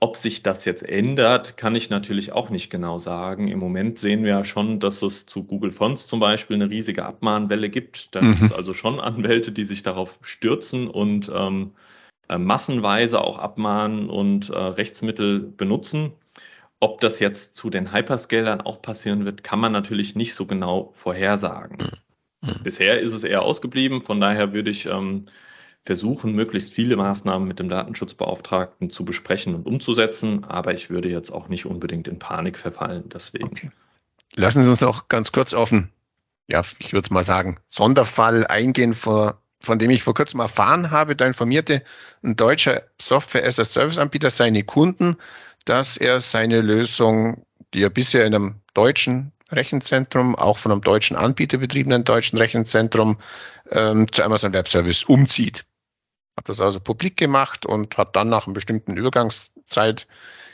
Ob 0.00 0.16
sich 0.16 0.44
das 0.44 0.64
jetzt 0.64 0.88
ändert, 0.88 1.56
kann 1.56 1.74
ich 1.74 1.90
natürlich 1.90 2.30
auch 2.32 2.50
nicht 2.50 2.70
genau 2.70 2.98
sagen. 2.98 3.48
Im 3.48 3.58
Moment 3.58 3.98
sehen 3.98 4.22
wir 4.22 4.30
ja 4.30 4.44
schon, 4.44 4.78
dass 4.78 5.02
es 5.02 5.26
zu 5.26 5.42
Google 5.42 5.72
Fonts 5.72 6.06
zum 6.06 6.20
Beispiel 6.20 6.54
eine 6.54 6.70
riesige 6.70 7.04
Abmahnwelle 7.04 7.68
gibt. 7.68 8.14
Da 8.14 8.22
mhm. 8.22 8.34
gibt 8.34 8.42
es 8.42 8.52
also 8.52 8.74
schon 8.74 9.00
Anwälte, 9.00 9.50
die 9.50 9.64
sich 9.64 9.82
darauf 9.82 10.18
stürzen 10.22 10.88
und 10.88 11.32
ähm, 11.34 11.72
äh, 12.28 12.38
massenweise 12.38 13.20
auch 13.20 13.38
abmahnen 13.38 14.08
und 14.08 14.50
äh, 14.50 14.56
Rechtsmittel 14.56 15.40
benutzen. 15.40 16.12
Ob 16.78 17.00
das 17.00 17.18
jetzt 17.18 17.56
zu 17.56 17.68
den 17.68 17.92
Hyperscalern 17.92 18.60
auch 18.60 18.80
passieren 18.80 19.24
wird, 19.24 19.42
kann 19.42 19.58
man 19.58 19.72
natürlich 19.72 20.14
nicht 20.14 20.34
so 20.34 20.46
genau 20.46 20.90
vorhersagen. 20.94 21.78
Mhm. 22.42 22.62
Bisher 22.62 23.00
ist 23.00 23.14
es 23.14 23.24
eher 23.24 23.42
ausgeblieben, 23.42 24.02
von 24.02 24.20
daher 24.20 24.52
würde 24.52 24.70
ich 24.70 24.86
ähm, 24.86 25.22
versuchen, 25.88 26.34
möglichst 26.34 26.70
viele 26.70 26.96
Maßnahmen 26.96 27.48
mit 27.48 27.58
dem 27.58 27.70
Datenschutzbeauftragten 27.70 28.90
zu 28.90 29.06
besprechen 29.06 29.54
und 29.54 29.66
umzusetzen. 29.66 30.44
Aber 30.44 30.74
ich 30.74 30.90
würde 30.90 31.08
jetzt 31.08 31.30
auch 31.30 31.48
nicht 31.48 31.64
unbedingt 31.64 32.06
in 32.08 32.18
Panik 32.18 32.58
verfallen. 32.58 33.04
Deswegen. 33.08 33.46
Okay. 33.46 33.70
Lassen 34.34 34.64
Sie 34.64 34.68
uns 34.68 34.82
noch 34.82 35.08
ganz 35.08 35.32
kurz 35.32 35.54
auf 35.54 35.72
einen, 35.72 35.90
ja, 36.46 36.60
ich 36.78 36.92
würde 36.92 37.14
mal 37.14 37.24
sagen, 37.24 37.58
Sonderfall 37.70 38.46
eingehen, 38.46 38.92
von, 38.92 39.32
von 39.60 39.78
dem 39.78 39.90
ich 39.90 40.02
vor 40.02 40.12
kurzem 40.12 40.40
erfahren 40.40 40.90
habe, 40.90 41.16
da 41.16 41.26
informierte 41.26 41.82
ein 42.22 42.36
deutscher 42.36 42.82
Software-as-a-Service-Anbieter 43.00 44.28
seine 44.28 44.64
Kunden, 44.64 45.16
dass 45.64 45.96
er 45.96 46.20
seine 46.20 46.60
Lösung, 46.60 47.46
die 47.72 47.82
er 47.82 47.88
bisher 47.88 48.26
in 48.26 48.34
einem 48.34 48.54
deutschen 48.74 49.32
Rechenzentrum, 49.50 50.36
auch 50.36 50.58
von 50.58 50.70
einem 50.70 50.82
deutschen 50.82 51.16
Anbieter 51.16 51.56
betriebenen 51.56 52.04
deutschen 52.04 52.38
Rechenzentrum, 52.38 53.16
ähm, 53.70 54.12
zu 54.12 54.22
Amazon 54.22 54.52
Web 54.52 54.68
Service 54.68 55.04
umzieht. 55.04 55.64
Hat 56.38 56.48
das 56.48 56.60
also 56.60 56.78
publik 56.78 57.16
gemacht 57.16 57.66
und 57.66 57.96
hat 57.96 58.14
dann 58.14 58.28
nach 58.28 58.46
einer 58.46 58.54
bestimmten 58.54 58.96
Übergangszeit 58.96 60.06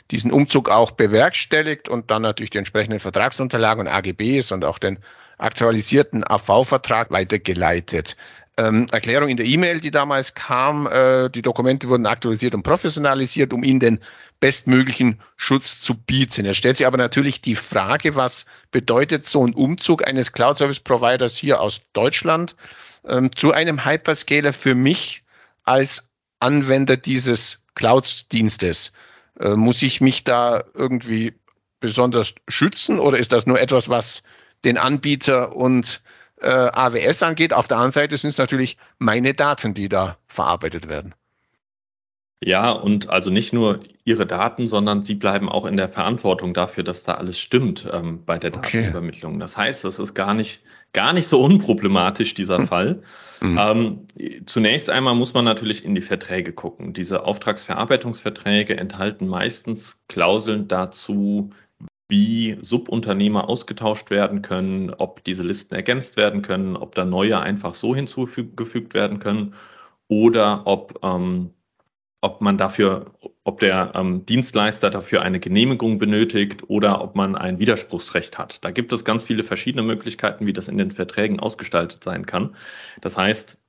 diesen 0.09 0.31
Umzug 0.31 0.67
auch 0.67 0.89
bewerkstelligt 0.89 1.89
und 1.89 2.09
dann 2.09 2.23
natürlich 2.23 2.49
die 2.49 2.57
entsprechenden 2.57 2.99
Vertragsunterlagen 2.99 3.85
und 3.85 3.93
AGBs 3.93 4.51
und 4.51 4.65
auch 4.65 4.79
den 4.79 4.97
aktualisierten 5.37 6.23
AV-Vertrag 6.23 7.11
weitergeleitet. 7.11 8.17
Ähm, 8.57 8.87
Erklärung 8.91 9.29
in 9.29 9.37
der 9.37 9.45
E-Mail, 9.45 9.79
die 9.79 9.91
damals 9.91 10.33
kam, 10.33 10.87
äh, 10.87 11.29
die 11.29 11.43
Dokumente 11.43 11.87
wurden 11.87 12.07
aktualisiert 12.07 12.55
und 12.55 12.63
professionalisiert, 12.63 13.53
um 13.53 13.63
ihnen 13.63 13.79
den 13.79 13.99
bestmöglichen 14.39 15.19
Schutz 15.37 15.81
zu 15.81 15.93
bieten. 15.93 16.47
Es 16.47 16.57
stellt 16.57 16.77
sich 16.77 16.87
aber 16.87 16.97
natürlich 16.97 17.41
die 17.41 17.55
Frage, 17.55 18.15
was 18.15 18.47
bedeutet 18.71 19.27
so 19.27 19.45
ein 19.45 19.53
Umzug 19.53 20.07
eines 20.07 20.31
Cloud-Service-Providers 20.31 21.37
hier 21.37 21.61
aus 21.61 21.81
Deutschland 21.93 22.55
ähm, 23.07 23.29
zu 23.35 23.51
einem 23.51 23.85
Hyperscaler 23.85 24.51
für 24.51 24.73
mich 24.73 25.24
als 25.65 26.09
Anwender 26.39 26.97
dieses 26.97 27.63
Cloud-Dienstes? 27.75 28.93
Äh, 29.39 29.55
muss 29.55 29.81
ich 29.81 30.01
mich 30.01 30.23
da 30.23 30.63
irgendwie 30.73 31.33
besonders 31.79 32.35
schützen 32.47 32.99
oder 32.99 33.17
ist 33.17 33.31
das 33.31 33.45
nur 33.45 33.59
etwas, 33.59 33.89
was 33.89 34.23
den 34.63 34.77
Anbieter 34.77 35.55
und 35.55 36.01
äh, 36.41 36.49
AWS 36.49 37.23
angeht? 37.23 37.53
Auf 37.53 37.67
der 37.67 37.77
anderen 37.77 37.91
Seite 37.91 38.17
sind 38.17 38.29
es 38.29 38.37
natürlich 38.37 38.77
meine 38.97 39.33
Daten, 39.33 39.73
die 39.73 39.89
da 39.89 40.17
verarbeitet 40.27 40.87
werden. 40.87 41.13
Ja, 42.43 42.71
und 42.71 43.09
also 43.09 43.29
nicht 43.29 43.53
nur 43.53 43.79
Ihre 44.03 44.25
Daten, 44.27 44.67
sondern 44.67 45.01
Sie 45.01 45.15
bleiben 45.15 45.49
auch 45.49 45.65
in 45.65 45.77
der 45.77 45.89
Verantwortung 45.89 46.53
dafür, 46.53 46.83
dass 46.83 47.03
da 47.03 47.13
alles 47.13 47.39
stimmt 47.39 47.87
ähm, 47.91 48.23
bei 48.25 48.37
der 48.37 48.51
Datenübermittlung. 48.51 49.33
Okay. 49.33 49.39
Das 49.39 49.57
heißt, 49.57 49.85
das 49.85 49.99
ist 49.99 50.13
gar 50.13 50.33
nicht, 50.33 50.61
gar 50.93 51.13
nicht 51.13 51.27
so 51.27 51.41
unproblematisch, 51.41 52.33
dieser 52.33 52.59
hm. 52.59 52.67
Fall. 52.67 53.01
Mhm. 53.41 53.59
Ähm, 53.59 54.07
zunächst 54.45 54.89
einmal 54.89 55.15
muss 55.15 55.33
man 55.33 55.45
natürlich 55.45 55.85
in 55.85 55.95
die 55.95 56.01
Verträge 56.01 56.51
gucken. 56.51 56.93
Diese 56.93 57.23
Auftragsverarbeitungsverträge 57.23 58.77
enthalten 58.77 59.27
meistens 59.27 59.97
Klauseln 60.07 60.67
dazu, 60.67 61.51
wie 62.07 62.57
Subunternehmer 62.61 63.49
ausgetauscht 63.49 64.11
werden 64.11 64.41
können, 64.41 64.93
ob 64.93 65.23
diese 65.23 65.41
Listen 65.43 65.73
ergänzt 65.73 66.17
werden 66.17 66.41
können, 66.41 66.75
ob 66.75 66.93
da 66.93 67.05
neue 67.05 67.39
einfach 67.39 67.73
so 67.73 67.95
hinzugefügt 67.95 68.93
werden 68.93 69.19
können 69.19 69.55
oder 70.07 70.67
ob 70.67 70.99
ähm, 71.03 71.49
ob 72.25 72.41
man 72.41 72.57
dafür, 72.57 73.11
ob 73.43 73.59
der 73.59 73.91
ähm, 73.93 74.25
Dienstleister 74.25 74.89
dafür 74.89 75.21
eine 75.21 75.39
Genehmigung 75.39 75.99
benötigt 75.99 76.63
oder 76.67 77.01
ob 77.03 77.15
man 77.15 77.35
ein 77.35 77.59
Widerspruchsrecht 77.59 78.39
hat. 78.39 78.65
Da 78.65 78.71
gibt 78.71 78.91
es 78.91 79.05
ganz 79.05 79.23
viele 79.23 79.43
verschiedene 79.43 79.83
Möglichkeiten, 79.83 80.47
wie 80.47 80.53
das 80.53 80.67
in 80.67 80.79
den 80.79 80.89
Verträgen 80.89 81.39
ausgestaltet 81.39 82.03
sein 82.03 82.25
kann. 82.25 82.55
Das 82.99 83.15
heißt, 83.15 83.59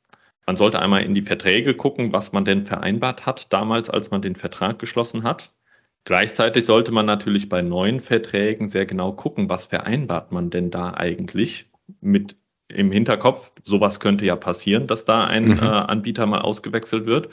man 0.46 0.56
sollte 0.56 0.78
einmal 0.78 1.02
in 1.02 1.14
die 1.14 1.20
Verträge 1.20 1.74
gucken, 1.74 2.14
was 2.14 2.32
man 2.32 2.46
denn 2.46 2.64
vereinbart 2.64 3.26
hat 3.26 3.52
damals, 3.52 3.90
als 3.90 4.10
man 4.10 4.22
den 4.22 4.36
Vertrag 4.36 4.78
geschlossen 4.78 5.22
hat. 5.22 5.52
Gleichzeitig 6.04 6.64
sollte 6.64 6.92
man 6.92 7.04
natürlich 7.04 7.50
bei 7.50 7.60
neuen 7.60 8.00
Verträgen 8.00 8.68
sehr 8.68 8.86
genau 8.86 9.12
gucken, 9.12 9.50
was 9.50 9.66
vereinbart 9.66 10.32
man 10.32 10.48
denn 10.48 10.70
da 10.70 10.94
eigentlich 10.94 11.68
mit 12.00 12.36
im 12.68 12.90
Hinterkopf. 12.90 13.52
Sowas 13.62 14.00
könnte 14.00 14.24
ja 14.24 14.34
passieren, 14.36 14.86
dass 14.86 15.04
da 15.04 15.26
ein 15.26 15.48
mhm. 15.48 15.58
äh, 15.58 15.66
Anbieter 15.66 16.24
mal 16.24 16.40
ausgewechselt 16.40 17.04
wird. 17.04 17.28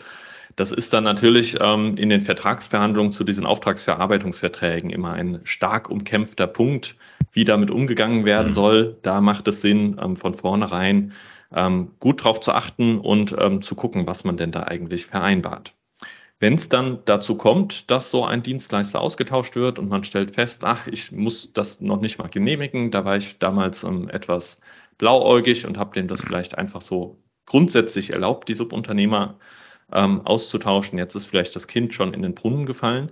Das 0.56 0.72
ist 0.72 0.94
dann 0.94 1.04
natürlich 1.04 1.58
ähm, 1.60 1.98
in 1.98 2.10
den 2.10 2.22
Vertragsverhandlungen 2.22 3.12
zu 3.12 3.24
diesen 3.24 3.46
Auftragsverarbeitungsverträgen 3.46 4.90
immer 4.90 5.14
ein 5.14 5.42
stark 5.44 5.90
umkämpfter 5.90 6.48
Punkt, 6.48 6.96
wie 7.32 7.44
damit 7.44 7.72
umgegangen 7.72 8.26
werden 8.26 8.50
mhm. 8.50 8.54
soll. 8.54 8.98
Da 9.02 9.22
macht 9.22 9.48
es 9.48 9.62
Sinn, 9.62 10.00
ähm, 10.02 10.16
von 10.16 10.34
vornherein 10.34 11.14
ähm, 11.54 11.92
gut 12.00 12.24
drauf 12.24 12.40
zu 12.40 12.52
achten 12.52 13.00
und 13.00 13.36
ähm, 13.38 13.62
zu 13.62 13.76
gucken, 13.76 14.06
was 14.08 14.24
man 14.24 14.38
denn 14.38 14.52
da 14.52 14.64
eigentlich 14.64 15.08
vereinbart. 15.08 15.74
Wenn 16.40 16.56
es 16.56 16.68
dann 16.68 17.00
dazu 17.06 17.36
kommt, 17.36 17.90
dass 17.90 18.12
so 18.12 18.26
ein 18.26 18.44
Dienstleister 18.44 19.00
ausgetauscht 19.00 19.56
wird 19.56 19.80
und 19.80 19.90
man 19.90 20.04
stellt 20.04 20.36
fest, 20.36 20.64
ach, 20.66 20.88
ich 20.88 21.12
muss 21.12 21.54
das 21.54 21.80
noch 21.80 22.02
nicht 22.02 22.18
mal 22.18 22.28
genehmigen, 22.28 22.92
da 22.92 23.06
war 23.06 23.16
ich 23.16 23.40
damals 23.40 23.84
ähm, 23.84 24.10
etwas 24.10 24.60
blauäugig 24.98 25.66
und 25.66 25.78
habe 25.78 25.94
dem 25.94 26.08
das 26.08 26.22
vielleicht 26.22 26.58
einfach 26.58 26.82
so 26.82 27.18
grundsätzlich 27.46 28.12
erlaubt, 28.12 28.50
die 28.50 28.54
Subunternehmer 28.54 29.38
ähm, 29.94 30.22
auszutauschen. 30.26 30.98
Jetzt 30.98 31.16
ist 31.16 31.26
vielleicht 31.26 31.56
das 31.56 31.68
Kind 31.68 31.94
schon 31.94 32.14
in 32.14 32.22
den 32.22 32.36
Brunnen 32.36 32.66
gefallen. 32.66 33.12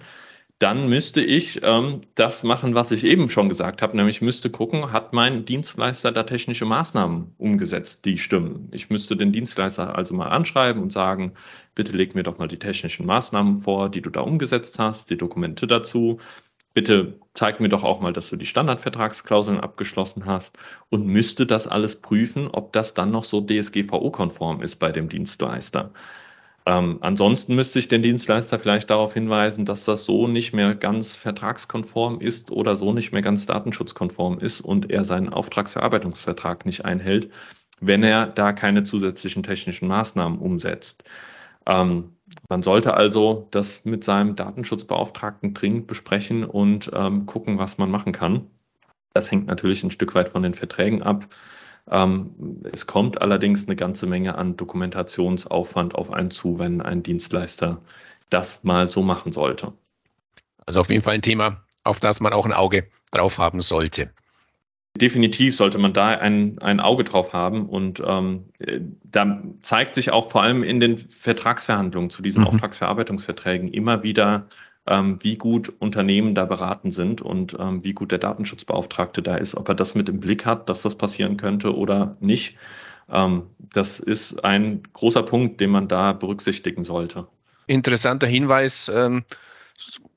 Dann 0.62 0.90
müsste 0.90 1.22
ich 1.22 1.62
ähm, 1.64 2.02
das 2.14 2.44
machen, 2.44 2.76
was 2.76 2.92
ich 2.92 3.04
eben 3.04 3.32
schon 3.32 3.50
gesagt 3.50 3.82
habe, 3.82 3.98
nämlich 3.98 4.22
müsste 4.22 4.52
gucken, 4.52 4.92
hat 4.92 5.12
mein 5.12 5.44
Dienstleister 5.44 6.12
da 6.12 6.22
technische 6.22 6.66
Maßnahmen 6.66 7.34
umgesetzt, 7.40 8.06
die 8.06 8.20
stimmen. 8.20 8.70
Ich 8.72 8.92
müsste 8.92 9.18
den 9.18 9.32
Dienstleister 9.32 9.96
also 9.96 10.14
mal 10.14 10.28
anschreiben 10.28 10.84
und 10.84 10.92
sagen, 10.92 11.34
bitte 11.74 11.98
leg 11.98 12.14
mir 12.14 12.22
doch 12.22 12.38
mal 12.38 12.48
die 12.48 12.60
technischen 12.60 13.08
Maßnahmen 13.08 13.58
vor, 13.58 13.90
die 13.90 14.04
du 14.04 14.12
da 14.12 14.22
umgesetzt 14.22 14.78
hast, 14.78 15.10
die 15.10 15.18
Dokumente 15.18 15.66
dazu. 15.66 16.20
Bitte 16.76 17.20
zeig 17.34 17.60
mir 17.60 17.70
doch 17.70 17.84
auch 17.84 18.00
mal, 18.00 18.14
dass 18.14 18.30
du 18.30 18.36
die 18.36 18.46
Standardvertragsklauseln 18.46 19.60
abgeschlossen 19.60 20.28
hast 20.28 20.60
und 20.90 21.08
müsste 21.08 21.48
das 21.48 21.66
alles 21.66 21.96
prüfen, 21.96 22.48
ob 22.48 22.72
das 22.72 22.94
dann 22.94 23.10
noch 23.10 23.24
so 23.24 23.42
DSGVO-konform 23.42 24.62
ist 24.62 24.76
bei 24.76 24.92
dem 24.92 25.10
Dienstleister. 25.10 25.92
Ähm, 26.66 27.00
ansonsten 27.02 27.56
müsste 27.56 27.80
ich 27.80 27.88
den 27.88 28.04
Dienstleister 28.04 28.60
vielleicht 28.60 28.90
darauf 28.92 29.14
hinweisen, 29.14 29.66
dass 29.66 29.86
das 29.86 30.04
so 30.04 30.28
nicht 30.28 30.54
mehr 30.54 30.76
ganz 30.76 31.16
vertragskonform 31.16 32.22
ist 32.22 32.52
oder 32.52 32.76
so 32.76 32.94
nicht 32.94 33.12
mehr 33.12 33.24
ganz 33.24 33.48
datenschutzkonform 33.48 34.38
ist 34.40 34.62
und 34.62 34.92
er 34.92 35.04
seinen 35.04 35.30
Auftragsverarbeitungsvertrag 35.30 36.66
nicht 36.66 36.86
einhält, 36.86 37.32
wenn 37.80 38.04
er 38.04 38.28
da 38.28 38.54
keine 38.54 38.84
zusätzlichen 38.84 39.42
technischen 39.42 39.88
Maßnahmen 39.88 40.38
umsetzt. 40.38 41.04
Ähm, 41.66 42.16
man 42.48 42.62
sollte 42.62 42.94
also 42.94 43.48
das 43.52 43.84
mit 43.84 44.04
seinem 44.04 44.36
Datenschutzbeauftragten 44.36 45.54
dringend 45.54 45.88
besprechen 45.88 46.44
und 46.44 46.92
ähm, 46.94 47.26
gucken, 47.26 47.58
was 47.58 47.78
man 47.78 47.90
machen 47.90 48.14
kann. 48.14 48.48
Das 49.14 49.32
hängt 49.32 49.48
natürlich 49.48 49.84
ein 49.84 49.92
Stück 49.92 50.16
weit 50.16 50.30
von 50.30 50.44
den 50.44 50.54
Verträgen 50.54 51.04
ab. 51.04 51.28
Ähm, 51.90 52.62
es 52.72 52.88
kommt 52.88 53.22
allerdings 53.22 53.68
eine 53.68 53.76
ganze 53.76 54.08
Menge 54.08 54.36
an 54.36 54.58
Dokumentationsaufwand 54.58 55.96
auf 55.96 56.12
einen 56.12 56.32
zu, 56.32 56.60
wenn 56.60 56.82
ein 56.82 57.04
Dienstleister 57.04 57.82
das 58.30 58.64
mal 58.64 58.90
so 58.90 59.02
machen 59.02 59.32
sollte. 59.32 59.74
Also 60.66 60.80
auf 60.80 60.90
jeden 60.90 61.02
Fall 61.02 61.16
ein 61.16 61.22
Thema, 61.22 61.64
auf 61.84 62.00
das 62.00 62.20
man 62.20 62.34
auch 62.34 62.46
ein 62.46 62.54
Auge 62.54 62.88
drauf 63.12 63.38
haben 63.38 63.62
sollte. 63.62 64.12
Definitiv 64.96 65.56
sollte 65.56 65.78
man 65.78 65.94
da 65.94 66.10
ein, 66.10 66.60
ein 66.60 66.82
Auge 66.82 67.06
drauf 67.06 67.32
haben 67.32 67.68
und 67.68 68.02
ähm, 68.06 68.50
da 69.04 69.42
zeigt 69.62 69.96
sich 69.96 70.12
auch 70.12 70.30
vor 70.32 70.44
allem 70.44 70.64
in 70.64 70.82
den 70.82 70.98
Vertragsverhandlungen 70.98 72.10
zu 72.10 72.22
diesen 72.22 72.42
mhm. 72.42 72.48
Auftragsverarbeitungsverträgen 72.48 73.70
immer 73.70 74.04
wieder 74.04 74.48
wie 74.86 75.38
gut 75.38 75.72
Unternehmen 75.80 76.34
da 76.34 76.46
beraten 76.46 76.92
sind 76.92 77.22
und 77.22 77.56
ähm, 77.60 77.84
wie 77.84 77.94
gut 77.94 78.12
der 78.12 78.20
Datenschutzbeauftragte 78.20 79.22
da 79.22 79.36
ist, 79.36 79.56
ob 79.56 79.70
er 79.70 79.76
das 79.76 79.94
mit 79.96 80.10
im 80.10 80.20
Blick 80.20 80.46
hat, 80.46 80.70
dass 80.70 80.82
das 80.82 80.96
passieren 80.96 81.38
könnte 81.38 81.76
oder 81.76 82.18
nicht. 82.20 82.58
Ähm, 83.10 83.44
das 83.60 84.00
ist 84.00 84.44
ein 84.44 84.84
großer 84.94 85.24
Punkt, 85.24 85.62
den 85.62 85.70
man 85.70 85.88
da 85.88 86.14
berücksichtigen 86.14 86.84
sollte. 86.84 87.28
Interessanter 87.68 88.28
Hinweis. 88.28 88.92
Ähm, 88.94 89.24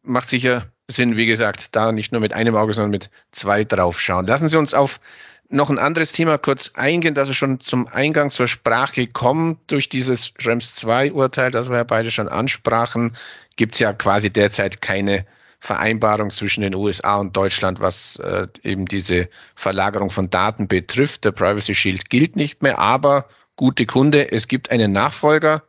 macht 0.03 0.31
sicher 0.31 0.67
Sinn, 0.89 1.17
wie 1.17 1.27
gesagt, 1.27 1.75
da 1.77 1.93
nicht 1.93 2.13
nur 2.13 2.21
mit 2.21 2.35
einem 2.35 2.57
Auge, 2.57 2.75
sondern 2.75 2.91
mit 2.91 3.11
zwei 3.31 3.65
drauf 3.65 4.01
schauen. 4.01 4.27
Lassen 4.27 4.49
Sie 4.49 4.59
uns 4.59 4.75
auf 4.75 5.01
noch 5.49 5.71
ein 5.71 5.79
anderes 5.79 6.13
Thema 6.13 6.39
kurz 6.39 6.73
eingehen, 6.75 7.15
das 7.15 7.29
ist 7.29 7.37
schon 7.37 7.61
zum 7.61 7.87
Eingang 7.87 8.31
zur 8.31 8.49
Sprache 8.49 9.07
kommt. 9.07 9.71
Durch 9.71 9.89
dieses 9.89 10.33
Schrems 10.39 10.75
2 10.75 11.13
Urteil, 11.13 11.51
das 11.51 11.71
wir 11.71 11.77
ja 11.77 11.85
beide 11.85 12.11
schon 12.11 12.29
ansprachen, 12.29 13.13
gibt 13.57 13.75
es 13.75 13.81
ja 13.81 13.93
quasi 13.93 14.31
derzeit 14.31 14.81
keine 14.83 15.27
Vereinbarung 15.61 16.31
zwischen 16.31 16.63
den 16.63 16.75
USA 16.75 17.17
und 17.17 17.37
Deutschland, 17.37 17.81
was 17.81 18.17
äh, 18.17 18.47
eben 18.63 18.85
diese 18.85 19.29
Verlagerung 19.55 20.11
von 20.11 20.29
Daten 20.29 20.69
betrifft. 20.69 21.25
Der 21.25 21.33
Privacy 21.33 21.75
Shield 21.75 22.11
gilt 22.11 22.37
nicht 22.37 22.63
mehr, 22.63 22.79
aber 22.79 23.29
gute 23.57 23.87
Kunde, 23.87 24.31
es 24.33 24.49
gibt 24.49 24.71
einen 24.71 24.93
Nachfolger. 24.93 25.63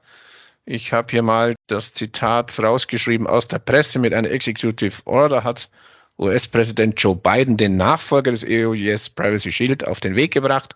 Ich 0.67 0.93
habe 0.93 1.11
hier 1.11 1.21
mal 1.21 1.53
das 1.67 1.93
Zitat 1.93 2.57
rausgeschrieben 2.61 3.27
aus 3.27 3.47
der 3.47 3.59
Presse 3.59 3.99
mit 3.99 4.15
einer 4.15 4.31
Executive 4.31 5.03
Order 5.05 5.43
hat 5.43 5.69
US-Präsident 6.17 6.99
Joe 6.99 7.15
Biden 7.15 7.55
den 7.55 7.77
Nachfolger 7.77 8.31
des 8.31 8.43
EUS 8.43 9.11
Privacy 9.11 9.51
Shield 9.51 9.87
auf 9.87 9.99
den 9.99 10.15
Weg 10.15 10.33
gebracht. 10.33 10.75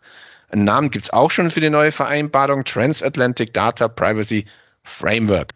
Einen 0.50 0.64
Namen 0.64 0.92
gibt 0.92 1.06
es 1.06 1.14
auch 1.14 1.32
schon 1.32 1.50
für 1.50 1.62
die 1.62 1.72
neue 1.72 1.92
Vereinbarung, 1.92 2.66
Transatlantic 2.66 3.52
Data 3.52 3.88
Privacy 3.88 4.46
Framework. 4.84 5.54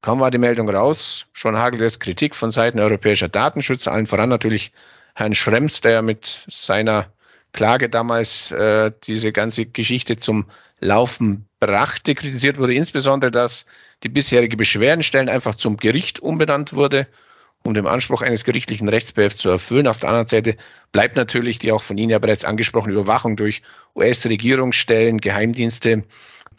Kaum 0.00 0.18
war 0.18 0.32
die 0.32 0.38
Meldung 0.38 0.68
raus, 0.68 1.26
schon 1.32 1.56
hagelt 1.56 1.82
es 1.82 2.00
Kritik 2.00 2.34
von 2.34 2.50
Seiten 2.50 2.80
europäischer 2.80 3.28
Datenschützer, 3.28 3.92
allen 3.92 4.06
voran 4.06 4.28
natürlich 4.28 4.72
Herrn 5.14 5.36
Schrems, 5.36 5.80
der 5.82 6.02
mit 6.02 6.44
seiner 6.48 7.12
Klage 7.52 7.88
damals 7.88 8.50
äh, 8.50 8.90
diese 9.04 9.30
ganze 9.30 9.66
Geschichte 9.66 10.16
zum 10.16 10.46
Laufen 10.80 11.48
brachte. 11.60 12.14
Kritisiert 12.14 12.58
wurde 12.58 12.74
insbesondere, 12.74 13.30
dass 13.30 13.66
die 14.02 14.08
bisherige 14.08 14.56
Beschwerdenstellen 14.56 15.28
einfach 15.28 15.54
zum 15.54 15.76
Gericht 15.76 16.20
umbenannt 16.20 16.72
wurde, 16.72 17.08
um 17.64 17.74
den 17.74 17.86
Anspruch 17.86 18.22
eines 18.22 18.44
gerichtlichen 18.44 18.88
Rechtsbehelfs 18.88 19.38
zu 19.38 19.50
erfüllen. 19.50 19.88
Auf 19.88 19.98
der 19.98 20.10
anderen 20.10 20.28
Seite 20.28 20.56
bleibt 20.92 21.16
natürlich 21.16 21.58
die 21.58 21.72
auch 21.72 21.82
von 21.82 21.98
Ihnen 21.98 22.10
ja 22.10 22.18
bereits 22.18 22.44
angesprochene 22.44 22.94
Überwachung 22.94 23.36
durch 23.36 23.62
US-Regierungsstellen, 23.96 25.18
Geheimdienste. 25.18 26.04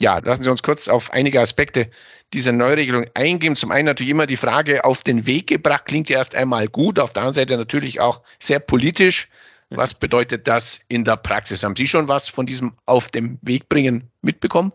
Ja, 0.02 0.20
lassen 0.20 0.44
Sie 0.44 0.52
uns 0.52 0.64
kurz 0.64 0.88
auf 0.88 1.12
einige 1.12 1.42
Aspekte 1.42 1.90
dieser 2.34 2.52
Neuregelung 2.52 3.06
eingehen. 3.14 3.56
Zum 3.56 3.72
einen 3.72 3.86
natürlich 3.86 4.12
immer 4.12 4.28
die 4.28 4.38
Frage 4.38 4.86
auf 4.86 5.04
den 5.04 5.26
Weg 5.26 5.48
gebracht, 5.48 5.86
klingt 5.86 6.10
ja 6.10 6.18
erst 6.18 6.36
einmal 6.36 6.68
gut, 6.68 7.00
auf 7.00 7.14
der 7.14 7.24
anderen 7.24 7.36
Seite 7.36 7.58
natürlich 7.58 8.00
auch 8.00 8.22
sehr 8.38 8.60
politisch. 8.60 9.30
Was 9.70 9.94
bedeutet 9.94 10.48
das 10.48 10.82
in 10.88 11.04
der 11.04 11.16
Praxis? 11.16 11.64
Haben 11.64 11.76
Sie 11.76 11.88
schon 11.88 12.08
was 12.08 12.30
von 12.30 12.46
diesem 12.46 12.74
Auf 12.86 13.10
dem 13.10 13.38
Weg 13.42 13.70
bringen 13.70 14.10
mitbekommen? 14.22 14.74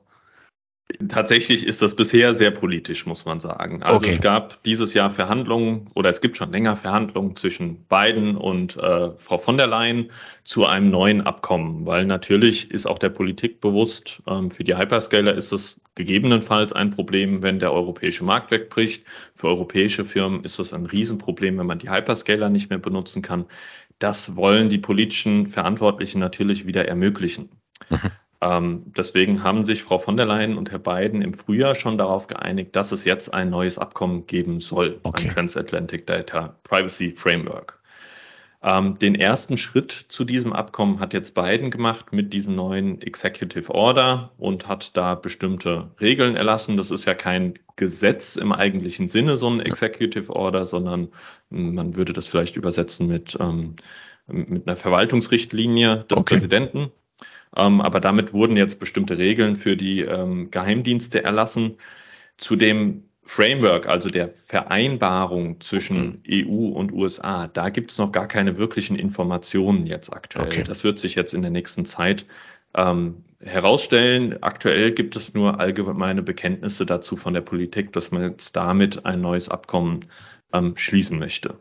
Tatsächlich 1.09 1.67
ist 1.67 1.81
das 1.81 1.97
bisher 1.97 2.37
sehr 2.37 2.51
politisch, 2.51 3.07
muss 3.07 3.25
man 3.25 3.41
sagen. 3.41 3.83
Also 3.83 3.97
okay. 3.97 4.11
es 4.11 4.21
gab 4.21 4.63
dieses 4.65 4.93
Jahr 4.93 5.11
Verhandlungen 5.11 5.89
oder 5.95 6.11
es 6.11 6.21
gibt 6.21 6.37
schon 6.37 6.53
länger 6.53 6.77
Verhandlungen 6.77 7.37
zwischen 7.37 7.87
Biden 7.87 8.37
und 8.37 8.77
äh, 8.77 9.11
Frau 9.17 9.39
von 9.39 9.57
der 9.57 9.67
Leyen 9.67 10.11
zu 10.45 10.67
einem 10.67 10.91
neuen 10.91 11.23
Abkommen, 11.23 11.87
weil 11.87 12.05
natürlich 12.05 12.71
ist 12.71 12.85
auch 12.85 12.99
der 12.99 13.09
Politik 13.09 13.63
bewusst, 13.63 14.23
ähm, 14.27 14.51
für 14.51 14.63
die 14.63 14.77
Hyperscaler 14.77 15.35
ist 15.35 15.53
es 15.53 15.81
gegebenenfalls 15.95 16.75
ein 16.75 16.91
Problem, 16.91 17.43
wenn 17.43 17.59
der 17.59 17.73
europäische 17.73 18.25
Markt 18.25 18.51
wegbricht. 18.51 19.05
Für 19.35 19.49
europäische 19.49 20.05
Firmen 20.05 20.45
ist 20.45 20.59
es 20.59 20.75
ein 20.75 20.87
Riesenproblem, 20.87 21.59
wenn 21.59 21.67
man 21.67 21.79
die 21.79 21.91
Hyperscaler 21.91 22.51
nicht 22.51 22.69
mehr 22.69 22.79
benutzen 22.79 23.23
kann. 23.23 23.47
Das 23.99 24.37
wollen 24.37 24.69
die 24.69 24.79
politischen 24.79 25.47
Verantwortlichen 25.47 26.19
natürlich 26.19 26.67
wieder 26.67 26.87
ermöglichen. 26.87 27.51
Mhm. 27.91 27.99
Ähm, 28.41 28.83
deswegen 28.97 29.43
haben 29.43 29.65
sich 29.65 29.83
Frau 29.83 29.97
von 29.97 30.17
der 30.17 30.27
Leyen 30.27 30.59
und 30.59 30.71
Herr 30.71 30.79
Biden 30.79 31.23
im 31.23 31.33
Frühjahr 31.33 31.75
schon 31.75 31.97
darauf 31.97 32.27
geeinigt, 32.27 32.77
dass 32.77 32.93
es 32.93 33.05
jetzt 33.05 33.33
ein 33.33 33.49
neues 33.49 33.79
Abkommen 33.79 34.27
geben 34.27 34.61
soll, 34.61 35.01
okay. 35.03 35.29
ein 35.29 35.35
Transatlantic 35.35 36.07
Data 36.07 36.59
Privacy 36.63 37.11
Framework. 37.11 37.81
Ähm, 38.67 38.99
den 38.99 39.15
ersten 39.15 39.59
Schritt 39.59 39.93
zu 39.93 40.25
diesem 40.25 40.55
Abkommen 40.55 40.99
hat 40.99 41.13
jetzt 41.13 41.35
Biden 41.35 41.71
gemacht 41.71 42.15
mit 42.15 42.33
diesem 42.33 42.55
neuen 42.57 43.03
Executive 43.03 43.71
Order 43.75 44.33
und 44.39 44.67
hat 44.67 44.97
da 44.97 45.15
bestimmte 45.17 45.91
Regeln 46.01 46.35
erlassen. 46.35 46.79
Das 46.79 46.91
ist 46.91 47.05
ja 47.05 47.13
kein 47.15 47.59
Gesetz 47.77 48.37
im 48.37 48.53
eigentlichen 48.53 49.09
Sinne, 49.09 49.37
so 49.37 49.51
ein 49.51 49.61
Executive 49.61 50.35
Order, 50.35 50.65
sondern 50.65 51.09
man 51.51 51.95
würde 51.95 52.15
das 52.15 52.27
vielleicht 52.27 52.57
übersetzen 52.57 53.07
mit, 53.07 53.37
ähm, 53.39 53.77
mit 54.27 54.67
einer 54.67 54.77
Verwaltungsrichtlinie 54.77 56.07
des 56.09 56.17
okay. 56.17 56.37
Präsidenten. 56.37 56.91
Ähm, 57.55 57.83
aber 57.83 58.01
damit 58.01 58.33
wurden 58.33 58.57
jetzt 58.57 58.81
bestimmte 58.81 59.19
Regeln 59.19 59.57
für 59.57 59.77
die 59.77 60.01
ähm, 60.01 60.51
Geheimdienste 60.51 61.23
erlassen. 61.23 61.77
Zu 62.39 62.57
dem 62.57 63.05
Framework, 63.25 63.87
also 63.87 64.09
der 64.09 64.35
Vereinbarung 64.47 65.61
zwischen 65.61 66.23
mhm. 66.27 66.47
EU 66.49 66.69
und 66.69 66.93
USA, 66.93 67.47
da 67.47 67.71
gibt 67.71 67.91
es 67.91 67.99
noch 67.99 68.13
gar 68.13 68.29
keine 68.29 68.59
wirklichen 68.59 68.97
Informationen 68.97 69.87
jetzt 69.87 70.13
aktuell. 70.13 70.47
Okay. 70.47 70.65
Das 70.65 70.85
wird 70.85 70.99
sich 70.99 71.15
jetzt 71.15 71.33
in 71.33 71.43
der 71.43 71.51
nächsten 71.51 71.87
Zeit 71.87 72.27
ähm, 72.75 73.25
herausstellen. 73.41 74.43
Aktuell 74.43 74.93
gibt 74.93 75.17
es 75.17 75.33
nur 75.33 75.59
allgemeine 75.59 76.23
Bekenntnisse 76.23 76.85
dazu 76.85 77.17
von 77.17 77.35
der 77.35 77.41
Politik, 77.41 77.93
dass 77.93 78.11
man 78.11 78.23
jetzt 78.23 78.57
damit 78.57 79.07
ein 79.07 79.21
neues 79.21 79.49
Abkommen 79.49 80.07
ähm, 80.53 80.77
schließen 80.77 81.19
möchte. 81.19 81.59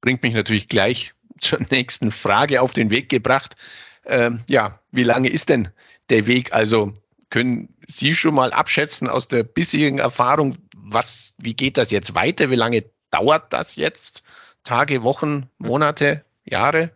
Bringt 0.00 0.22
mich 0.22 0.34
natürlich 0.34 0.68
gleich 0.68 1.14
zur 1.40 1.58
nächsten 1.70 2.10
Frage 2.12 2.62
auf 2.62 2.72
den 2.72 2.90
Weg 2.90 3.08
gebracht. 3.08 3.56
Ähm, 4.04 4.40
ja, 4.48 4.80
wie 4.92 5.02
lange 5.02 5.28
ist 5.28 5.48
denn 5.48 5.68
der 6.10 6.26
Weg? 6.26 6.52
Also 6.52 6.94
können 7.30 7.74
Sie 7.86 8.14
schon 8.14 8.34
mal 8.34 8.52
abschätzen 8.52 9.08
aus 9.08 9.28
der 9.28 9.42
bisherigen 9.42 9.98
Erfahrung, 9.98 10.56
was, 10.76 11.34
wie 11.38 11.54
geht 11.54 11.76
das 11.76 11.90
jetzt 11.90 12.14
weiter? 12.14 12.50
Wie 12.50 12.56
lange 12.56 12.84
dauert 13.10 13.52
das 13.52 13.76
jetzt? 13.76 14.24
Tage, 14.64 15.02
Wochen, 15.02 15.48
Monate, 15.58 16.24
Jahre? 16.44 16.90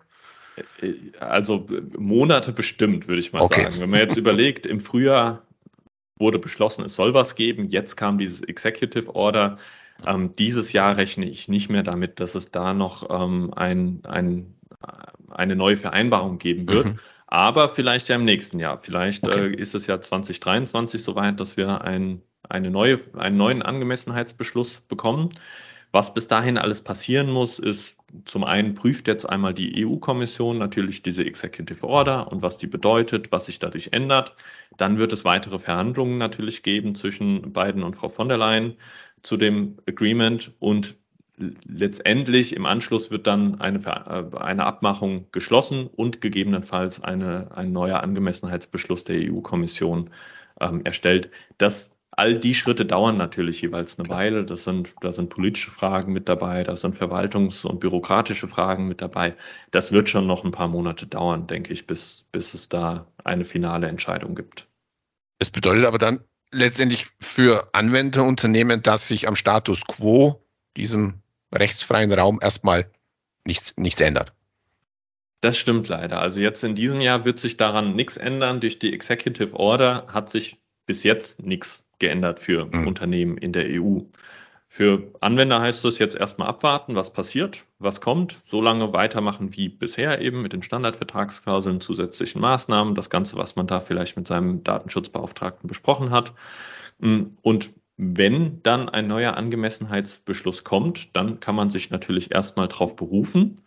Also 1.21 1.67
Monate 1.97 2.53
bestimmt, 2.53 3.09
würde 3.09 3.21
ich 3.21 3.33
mal 3.33 3.43
okay. 3.43 3.65
sagen. 3.65 3.81
Wenn 3.81 3.91
man 3.91 4.01
jetzt 4.01 4.17
überlegt, 4.19 4.67
im 4.67 4.81
Frühjahr 4.81 5.43
wurde 6.19 6.39
beschlossen, 6.39 6.85
es 6.85 6.95
soll 6.95 7.15
was 7.15 7.35
geben. 7.35 7.69
Jetzt 7.69 7.97
kam 7.97 8.19
dieses 8.19 8.43
Executive 8.43 9.15
Order. 9.15 9.59
Ähm, 10.07 10.33
dieses 10.35 10.73
Jahr 10.73 10.97
rechne 10.97 11.27
ich 11.27 11.49
nicht 11.49 11.69
mehr 11.69 11.83
damit, 11.83 12.21
dass 12.21 12.35
es 12.35 12.51
da 12.51 12.75
noch 12.75 13.09
ähm, 13.11 13.53
ein, 13.55 14.01
ein 14.05 14.55
eine 15.31 15.57
neue 15.57 15.77
Vereinbarung 15.77 16.39
geben 16.39 16.69
wird. 16.69 16.87
Mhm. 16.87 16.99
Aber 17.33 17.71
vielleicht 17.71 18.11
ja 18.11 18.17
im 18.17 18.27
nächsten 18.27 18.61
Jahr. 18.61 18.77
Vielleicht 18.77 19.27
okay. 19.27 19.47
äh, 19.47 19.57
ist 19.57 19.75
es 19.75 19.87
ja 19.87 19.99
2023 19.99 21.03
soweit, 21.03 21.41
dass 21.41 21.57
wir 21.57 21.81
ein, 21.81 22.21
eine 22.47 22.71
neue, 22.71 23.01
einen 23.17 23.39
neuen 23.39 23.63
Angemessenheitsbeschluss 23.63 24.83
bekommen. 24.83 25.31
Was 25.93 26.13
bis 26.13 26.27
dahin 26.27 26.59
alles 26.59 26.83
passieren 26.83 27.31
muss, 27.31 27.59
ist 27.59 27.97
zum 28.27 28.45
einen 28.45 28.75
prüft 28.75 29.09
jetzt 29.09 29.25
einmal 29.25 29.55
die 29.55 29.83
EU-Kommission 29.83 30.59
natürlich 30.59 31.03
diese 31.03 31.25
Executive 31.25 31.87
Order 31.87 32.31
und 32.31 32.43
was 32.43 32.59
die 32.59 32.67
bedeutet, 32.67 33.33
was 33.33 33.47
sich 33.47 33.59
dadurch 33.59 33.89
ändert. 33.93 34.35
Dann 34.77 34.99
wird 34.99 35.15
es 35.15 35.25
weitere 35.25 35.59
Verhandlungen 35.59 36.19
natürlich 36.19 36.63
geben 36.63 36.95
zwischen 36.95 37.55
Biden 37.55 37.83
und 37.83 37.97
Frau 37.97 38.11
von 38.11 38.29
der 38.29 38.37
Leyen 38.37 38.77
zu 39.23 39.39
dem 39.39 39.79
Agreement 39.89 40.53
und 40.59 40.97
letztendlich 41.65 42.55
im 42.55 42.67
Anschluss 42.67 43.11
wird 43.11 43.27
dann 43.27 43.61
eine, 43.61 43.79
äh, 43.79 44.37
eine 44.37 44.65
Abmachung 44.65 45.27
geschlossen 45.33 45.89
und 45.89 46.21
gegebenenfalls 46.21 47.03
eine, 47.03 47.51
ein 47.55 47.73
neuer 47.73 48.03
Angemessenheitsbeschluss 48.03 49.05
der 49.05 49.17
EU-Kommission 49.31 50.11
ähm, 50.61 50.83
erstellt. 50.85 51.31
Das, 51.59 51.91
all 52.11 52.39
die 52.39 52.55
Schritte 52.55 52.85
dauern 52.85 53.17
natürlich 53.17 53.63
jeweils 53.63 53.99
eine 53.99 54.09
Weile. 54.09 54.45
Das 54.45 54.65
sind, 54.65 54.95
da 55.01 55.13
sind 55.13 55.31
politische 55.31 55.71
Fragen 55.71 56.13
mit 56.13 56.29
dabei, 56.29 56.63
da 56.63 56.77
sind 56.77 56.97
verwaltungs- 56.97 57.67
und 57.67 57.81
bürokratische 57.81 58.49
Fragen 58.49 58.87
mit 58.87 59.01
dabei. 59.01 59.35
Das 59.71 59.93
wird 59.93 60.09
schon 60.09 60.27
noch 60.27 60.45
ein 60.45 60.53
paar 60.53 60.69
Monate 60.69 61.07
dauern, 61.07 61.47
denke 61.47 61.73
ich, 61.73 61.87
bis, 61.87 62.27
bis 62.33 62.55
es 62.55 62.69
da 62.69 63.07
eine 63.25 63.45
finale 63.45 63.89
Entscheidung 63.89 64.35
gibt. 64.35 64.69
Es 65.39 65.51
bedeutet 65.51 65.87
aber 65.87 65.99
dann 65.99 66.21
letztendlich 66.53 67.07
für 67.21 67.71
Anwenderunternehmen, 67.73 68.83
dass 68.83 69.09
sich 69.09 69.27
am 69.27 69.35
Status 69.35 69.81
quo 69.87 70.45
diesem 70.77 71.22
rechtsfreien 71.53 72.13
Raum 72.13 72.39
erstmal 72.43 72.91
nichts, 73.45 73.77
nichts 73.77 74.01
ändert. 74.01 74.33
Das 75.41 75.57
stimmt 75.59 75.89
leider. 75.89 76.21
Also 76.21 76.41
jetzt 76.41 76.63
in 76.63 76.75
diesem 76.75 77.01
Jahr 77.01 77.25
wird 77.25 77.41
sich 77.41 77.57
daran 77.57 77.97
nichts 77.97 78.17
ändern. 78.17 78.61
Durch 78.61 78.79
die 78.79 78.93
Executive 78.93 79.59
Order 79.59 80.07
hat 80.09 80.31
sich 80.31 80.61
bis 80.87 81.03
jetzt 81.03 81.43
nichts 81.43 81.85
geändert 81.99 82.39
für 82.39 82.67
mhm. 82.67 82.87
Unternehmen 82.87 83.37
in 83.39 83.53
der 83.53 83.67
EU. 83.69 84.01
Für 84.69 85.13
Anwender 85.21 85.61
heißt 85.61 85.85
es 85.85 85.99
jetzt 85.99 86.17
erstmal 86.17 86.49
abwarten, 86.49 86.95
was 86.95 87.13
passiert, 87.13 87.65
was 87.79 88.01
kommt, 88.01 88.41
so 88.45 88.63
lange 88.63 88.95
weitermachen 88.95 89.55
wie 89.55 89.69
bisher 89.69 90.21
eben 90.23 90.41
mit 90.41 90.55
den 90.55 90.63
Standardvertragsklauseln, 90.63 91.83
zusätzlichen 91.83 92.41
Maßnahmen, 92.41 92.95
das 92.95 93.11
Ganze, 93.11 93.37
was 93.37 93.55
man 93.55 93.67
da 93.67 93.81
vielleicht 93.81 94.17
mit 94.17 94.27
seinem 94.27 94.65
Datenschutzbeauftragten 94.65 95.69
besprochen 95.69 96.11
hat. 96.11 96.33
Und 97.01 97.73
wenn 98.03 98.63
dann 98.63 98.89
ein 98.89 99.07
neuer 99.07 99.37
Angemessenheitsbeschluss 99.37 100.65
kommt, 100.65 101.15
dann 101.17 101.41
kann 101.41 101.55
man 101.55 101.71
sich 101.71 101.91
natürlich 101.91 102.33
erstmal 102.33 102.69
darauf 102.69 102.97
berufen. 102.97 103.63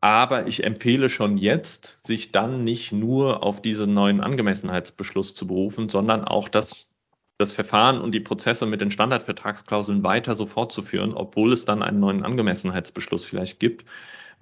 Aber 0.00 0.46
ich 0.48 0.64
empfehle 0.64 1.08
schon 1.10 1.38
jetzt, 1.38 1.98
sich 2.02 2.32
dann 2.32 2.64
nicht 2.64 2.92
nur 2.92 3.42
auf 3.42 3.62
diesen 3.62 3.94
neuen 3.94 4.20
Angemessenheitsbeschluss 4.20 5.34
zu 5.34 5.46
berufen, 5.46 5.88
sondern 5.88 6.24
auch 6.24 6.48
das, 6.48 6.88
das 7.38 7.52
Verfahren 7.52 8.00
und 8.00 8.12
die 8.12 8.20
Prozesse 8.20 8.66
mit 8.66 8.80
den 8.80 8.90
Standardvertragsklauseln 8.90 10.02
weiter 10.02 10.34
so 10.34 10.46
fortzuführen, 10.46 11.14
obwohl 11.14 11.52
es 11.52 11.64
dann 11.64 11.82
einen 11.82 12.00
neuen 12.00 12.24
Angemessenheitsbeschluss 12.24 13.24
vielleicht 13.24 13.60
gibt 13.60 13.84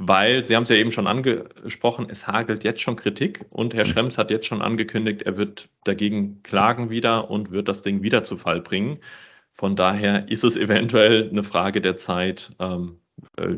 weil 0.02 0.44
Sie 0.44 0.56
haben 0.56 0.62
es 0.62 0.70
ja 0.70 0.76
eben 0.76 0.92
schon 0.92 1.06
angesprochen, 1.06 2.06
es 2.08 2.26
hagelt 2.26 2.64
jetzt 2.64 2.80
schon 2.80 2.96
Kritik 2.96 3.44
und 3.50 3.74
Herr 3.74 3.84
Schrems 3.84 4.16
hat 4.16 4.30
jetzt 4.30 4.46
schon 4.46 4.62
angekündigt, 4.62 5.20
er 5.22 5.36
wird 5.36 5.68
dagegen 5.84 6.42
klagen 6.42 6.88
wieder 6.88 7.30
und 7.30 7.50
wird 7.50 7.68
das 7.68 7.82
Ding 7.82 8.02
wieder 8.02 8.24
zu 8.24 8.38
Fall 8.38 8.62
bringen. 8.62 8.98
Von 9.50 9.76
daher 9.76 10.26
ist 10.30 10.42
es 10.42 10.56
eventuell 10.56 11.28
eine 11.28 11.42
Frage 11.42 11.82
der 11.82 11.98
Zeit, 11.98 12.52
ähm, 12.58 12.98
äh, 13.36 13.56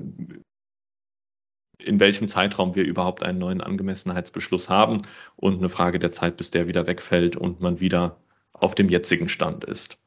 in 1.78 2.00
welchem 2.00 2.26
Zeitraum 2.26 2.74
wir 2.74 2.85
überhaupt 2.85 3.22
einen 3.22 3.38
neuen 3.38 3.61
Angemessenheitsbeschluss 3.61 4.68
haben 4.68 5.02
und 5.37 5.59
eine 5.59 5.68
Frage 5.68 6.00
der 6.00 6.11
Zeit, 6.11 6.37
bis 6.37 6.50
der 6.50 6.66
wieder 6.66 6.88
wegfällt 6.88 7.37
und 7.37 7.61
man 7.61 7.78
wieder 7.78 8.16
auf 8.52 8.74
dem 8.74 8.88
jetzigen 8.88 9.28
Stand 9.28 9.64
ist. 9.64 10.02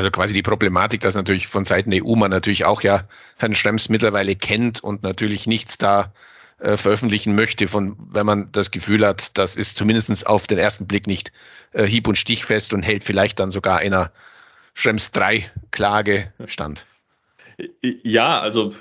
Also 0.00 0.10
quasi 0.10 0.32
die 0.32 0.40
Problematik, 0.40 1.02
dass 1.02 1.14
natürlich 1.14 1.46
von 1.46 1.64
Seiten 1.64 1.90
der 1.90 2.06
EU 2.06 2.16
man 2.16 2.30
natürlich 2.30 2.64
auch 2.64 2.80
ja 2.80 3.04
Herrn 3.36 3.54
Schrems 3.54 3.90
mittlerweile 3.90 4.34
kennt 4.34 4.82
und 4.82 5.02
natürlich 5.02 5.46
nichts 5.46 5.76
da 5.76 6.14
äh, 6.58 6.78
veröffentlichen 6.78 7.34
möchte, 7.34 7.68
von 7.68 7.98
wenn 8.10 8.24
man 8.24 8.50
das 8.50 8.70
Gefühl 8.70 9.06
hat, 9.06 9.36
das 9.36 9.56
ist 9.56 9.76
zumindest 9.76 10.26
auf 10.26 10.46
den 10.46 10.56
ersten 10.56 10.86
Blick 10.86 11.06
nicht 11.06 11.32
äh, 11.72 11.84
hieb- 11.84 12.08
und 12.08 12.16
stichfest 12.16 12.72
und 12.72 12.82
hält 12.82 13.04
vielleicht 13.04 13.40
dann 13.40 13.50
sogar 13.50 13.80
einer 13.80 14.10
Schrems 14.72 15.12
3 15.12 15.50
Klage 15.70 16.32
stand. 16.46 16.86
Ja, 17.82 18.40
also 18.40 18.72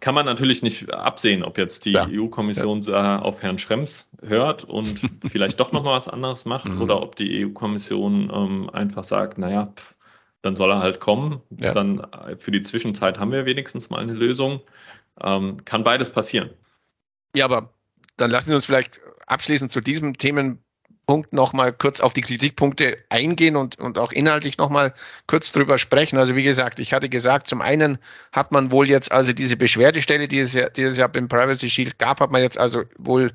kann 0.00 0.14
man 0.14 0.24
natürlich 0.24 0.62
nicht 0.62 0.90
absehen, 0.90 1.42
ob 1.42 1.58
jetzt 1.58 1.84
die 1.84 1.92
ja. 1.92 2.08
EU-Kommission 2.10 2.80
ja. 2.80 3.18
auf 3.18 3.42
Herrn 3.42 3.58
Schrems 3.58 4.08
hört 4.22 4.64
und 4.64 5.02
vielleicht 5.30 5.60
doch 5.60 5.72
nochmal 5.72 5.98
was 5.98 6.08
anderes 6.08 6.46
macht 6.46 6.64
mhm. 6.64 6.80
oder 6.80 7.02
ob 7.02 7.16
die 7.16 7.44
EU-Kommission 7.44 8.32
ähm, 8.34 8.70
einfach 8.70 9.04
sagt, 9.04 9.36
naja, 9.36 9.74
pff, 9.76 9.96
dann 10.42 10.56
soll 10.56 10.70
er 10.70 10.80
halt 10.80 11.00
kommen. 11.00 11.40
Ja. 11.58 11.72
Dann 11.72 12.00
äh, 12.00 12.36
für 12.36 12.50
die 12.50 12.62
Zwischenzeit 12.62 13.18
haben 13.18 13.32
wir 13.32 13.46
wenigstens 13.46 13.90
mal 13.90 14.00
eine 14.00 14.14
Lösung. 14.14 14.60
Ähm, 15.20 15.64
kann 15.64 15.84
beides 15.84 16.10
passieren. 16.10 16.50
Ja, 17.34 17.44
aber 17.44 17.74
dann 18.16 18.30
lassen 18.30 18.50
Sie 18.50 18.54
uns 18.54 18.66
vielleicht 18.66 19.00
abschließend 19.26 19.70
zu 19.70 19.80
diesem 19.80 20.16
Themenpunkt 20.16 21.32
nochmal 21.32 21.72
kurz 21.72 22.00
auf 22.00 22.12
die 22.12 22.22
Kritikpunkte 22.22 22.98
eingehen 23.08 23.56
und, 23.56 23.78
und 23.78 23.98
auch 23.98 24.12
inhaltlich 24.12 24.58
nochmal 24.58 24.94
kurz 25.26 25.52
drüber 25.52 25.78
sprechen. 25.78 26.18
Also 26.18 26.36
wie 26.36 26.42
gesagt, 26.42 26.80
ich 26.80 26.92
hatte 26.92 27.08
gesagt, 27.08 27.46
zum 27.46 27.60
einen 27.60 27.98
hat 28.32 28.52
man 28.52 28.70
wohl 28.70 28.88
jetzt 28.88 29.12
also 29.12 29.32
diese 29.32 29.56
Beschwerdestelle, 29.56 30.28
die 30.28 30.38
es 30.38 30.54
ja, 30.54 30.68
die 30.68 30.82
es 30.82 30.96
ja 30.96 31.06
beim 31.06 31.28
Privacy 31.28 31.68
Shield 31.70 31.98
gab, 31.98 32.20
hat 32.20 32.30
man 32.30 32.42
jetzt 32.42 32.58
also 32.58 32.84
wohl 32.98 33.30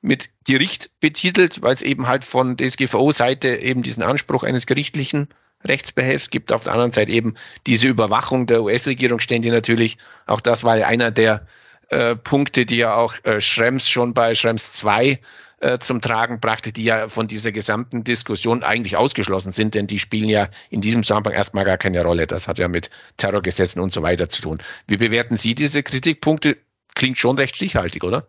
mit 0.00 0.30
Gericht 0.46 0.90
betitelt, 1.00 1.62
weil 1.62 1.74
es 1.74 1.82
eben 1.82 2.06
halt 2.06 2.24
von 2.24 2.56
DSGVO-Seite 2.56 3.48
eben 3.56 3.82
diesen 3.82 4.02
Anspruch 4.02 4.44
eines 4.44 4.66
gerichtlichen 4.66 5.28
Rechtsbehelfs 5.64 6.30
gibt. 6.30 6.52
Auf 6.52 6.64
der 6.64 6.72
anderen 6.72 6.92
Seite 6.92 7.12
eben 7.12 7.34
diese 7.66 7.88
Überwachung 7.88 8.46
der 8.46 8.62
US-Regierung 8.62 9.20
stände 9.20 9.50
natürlich, 9.50 9.98
auch 10.26 10.40
das 10.40 10.64
war 10.64 10.76
ja 10.78 10.86
einer 10.86 11.10
der 11.10 11.46
äh, 11.88 12.16
Punkte, 12.16 12.66
die 12.66 12.76
ja 12.76 12.94
auch 12.94 13.14
äh, 13.24 13.40
Schrems 13.40 13.88
schon 13.88 14.14
bei 14.14 14.34
Schrems 14.34 14.72
2 14.72 15.18
äh, 15.60 15.78
zum 15.78 16.00
Tragen 16.00 16.38
brachte, 16.38 16.72
die 16.72 16.84
ja 16.84 17.08
von 17.08 17.26
dieser 17.26 17.50
gesamten 17.50 18.04
Diskussion 18.04 18.62
eigentlich 18.62 18.96
ausgeschlossen 18.96 19.52
sind, 19.52 19.74
denn 19.74 19.86
die 19.86 19.98
spielen 19.98 20.28
ja 20.28 20.48
in 20.70 20.80
diesem 20.80 21.02
Zusammenhang 21.02 21.34
erstmal 21.34 21.64
gar 21.64 21.78
keine 21.78 22.02
Rolle. 22.02 22.26
Das 22.26 22.46
hat 22.46 22.58
ja 22.58 22.68
mit 22.68 22.90
Terrorgesetzen 23.16 23.82
und 23.82 23.92
so 23.92 24.02
weiter 24.02 24.28
zu 24.28 24.42
tun. 24.42 24.58
Wie 24.86 24.96
bewerten 24.96 25.36
Sie 25.36 25.54
diese 25.54 25.82
Kritikpunkte? 25.82 26.58
Klingt 26.94 27.18
schon 27.18 27.36
recht 27.36 27.56
stichhaltig, 27.56 28.04
oder? 28.04 28.28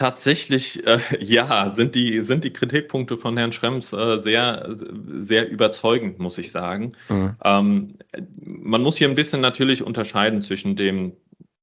Tatsächlich, 0.00 0.86
äh, 0.86 0.98
ja, 1.20 1.74
sind 1.74 1.94
die, 1.94 2.20
sind 2.20 2.42
die 2.42 2.54
Kritikpunkte 2.54 3.18
von 3.18 3.36
Herrn 3.36 3.52
Schrems 3.52 3.92
äh, 3.92 4.16
sehr, 4.16 4.74
sehr 5.20 5.50
überzeugend, 5.50 6.18
muss 6.18 6.38
ich 6.38 6.52
sagen. 6.52 6.94
Mhm. 7.10 7.36
Ähm, 7.44 7.94
man 8.40 8.80
muss 8.80 8.96
hier 8.96 9.10
ein 9.10 9.14
bisschen 9.14 9.42
natürlich 9.42 9.82
unterscheiden 9.82 10.40
zwischen 10.40 10.74
dem 10.74 11.12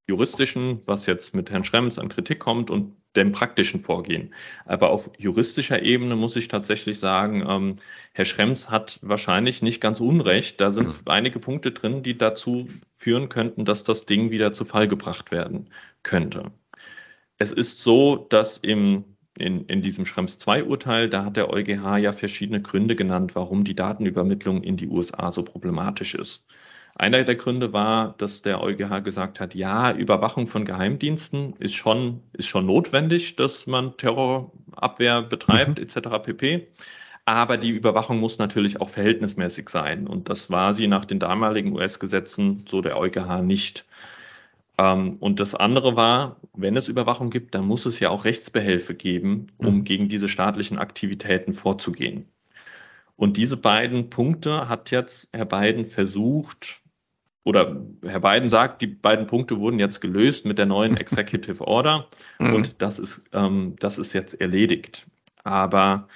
juristischen, 0.07 0.81
was 0.85 1.07
jetzt 1.07 1.33
mit 1.33 1.49
Herrn 1.49 1.63
Schrems 1.63 1.97
an 1.97 2.09
Kritik 2.09 2.37
kommt, 2.37 2.69
und 2.69 2.95
dem 3.15 3.31
praktischen 3.31 3.79
Vorgehen. 3.79 4.35
Aber 4.65 4.91
auf 4.91 5.09
juristischer 5.17 5.81
Ebene 5.81 6.15
muss 6.15 6.35
ich 6.35 6.47
tatsächlich 6.47 6.99
sagen, 6.99 7.43
ähm, 7.49 7.77
Herr 8.13 8.25
Schrems 8.25 8.69
hat 8.69 8.99
wahrscheinlich 9.01 9.63
nicht 9.63 9.81
ganz 9.81 9.99
unrecht. 9.99 10.61
Da 10.61 10.71
sind 10.71 10.89
mhm. 10.89 10.93
einige 11.05 11.39
Punkte 11.39 11.71
drin, 11.71 12.03
die 12.03 12.15
dazu 12.15 12.67
führen 12.97 13.29
könnten, 13.29 13.65
dass 13.65 13.83
das 13.83 14.05
Ding 14.05 14.29
wieder 14.29 14.53
zu 14.53 14.63
Fall 14.63 14.87
gebracht 14.87 15.31
werden 15.31 15.71
könnte. 16.03 16.51
Es 17.37 17.51
ist 17.51 17.81
so, 17.81 18.15
dass 18.15 18.57
im 18.57 19.05
in, 19.39 19.65
in 19.65 19.81
diesem 19.81 20.05
Schrems 20.05 20.39
2 20.39 20.63
Urteil, 20.63 21.09
da 21.09 21.25
hat 21.25 21.37
der 21.37 21.49
EuGH 21.49 21.97
ja 21.97 22.11
verschiedene 22.11 22.61
Gründe 22.61 22.95
genannt, 22.95 23.35
warum 23.35 23.63
die 23.63 23.75
Datenübermittlung 23.75 24.63
in 24.63 24.77
die 24.77 24.87
USA 24.87 25.31
so 25.31 25.43
problematisch 25.43 26.15
ist. 26.15 26.43
Einer 26.95 27.23
der 27.23 27.35
Gründe 27.35 27.73
war, 27.73 28.15
dass 28.17 28.41
der 28.41 28.61
EuGH 28.61 29.03
gesagt 29.03 29.39
hat, 29.39 29.53
ja, 29.53 29.91
Überwachung 29.91 30.47
von 30.47 30.65
Geheimdiensten 30.65 31.53
ist 31.59 31.75
schon, 31.75 32.21
ist 32.33 32.47
schon 32.47 32.65
notwendig, 32.65 33.35
dass 33.35 33.67
man 33.67 33.95
Terrorabwehr 33.97 35.21
betreibt, 35.21 35.77
mhm. 35.77 35.83
etc. 35.83 35.99
pp. 36.23 36.67
Aber 37.25 37.57
die 37.57 37.69
Überwachung 37.69 38.19
muss 38.19 38.39
natürlich 38.39 38.81
auch 38.81 38.89
verhältnismäßig 38.89 39.69
sein. 39.69 40.07
Und 40.07 40.29
das 40.29 40.49
war 40.49 40.73
sie 40.73 40.87
nach 40.87 41.05
den 41.05 41.19
damaligen 41.19 41.73
US-Gesetzen, 41.73 42.65
so 42.67 42.81
der 42.81 42.97
EuGH 42.97 43.43
nicht. 43.43 43.85
Ähm, 44.77 45.17
und 45.19 45.39
das 45.39 45.55
andere 45.55 45.95
war, 45.95 46.37
wenn 46.53 46.75
es 46.75 46.87
Überwachung 46.87 47.29
gibt, 47.29 47.55
dann 47.55 47.65
muss 47.65 47.85
es 47.85 47.99
ja 47.99 48.09
auch 48.09 48.25
Rechtsbehelfe 48.25 48.93
geben, 48.93 49.47
um 49.57 49.77
mhm. 49.77 49.83
gegen 49.83 50.09
diese 50.09 50.27
staatlichen 50.27 50.77
Aktivitäten 50.77 51.53
vorzugehen. 51.53 52.27
Und 53.15 53.37
diese 53.37 53.57
beiden 53.57 54.09
Punkte 54.09 54.69
hat 54.69 54.91
jetzt 54.91 55.29
Herr 55.33 55.45
Biden 55.45 55.85
versucht, 55.85 56.81
oder 57.43 57.81
Herr 58.03 58.19
Biden 58.19 58.49
sagt, 58.49 58.81
die 58.81 58.87
beiden 58.87 59.25
Punkte 59.25 59.59
wurden 59.59 59.79
jetzt 59.79 60.01
gelöst 60.01 60.45
mit 60.45 60.59
der 60.59 60.65
neuen 60.65 60.97
Executive 60.97 61.65
Order 61.65 62.07
mhm. 62.39 62.53
und 62.53 62.81
das 62.81 62.99
ist, 62.99 63.23
ähm, 63.33 63.75
das 63.79 63.97
ist 63.97 64.13
jetzt 64.13 64.39
erledigt. 64.39 65.07
Aber 65.43 66.07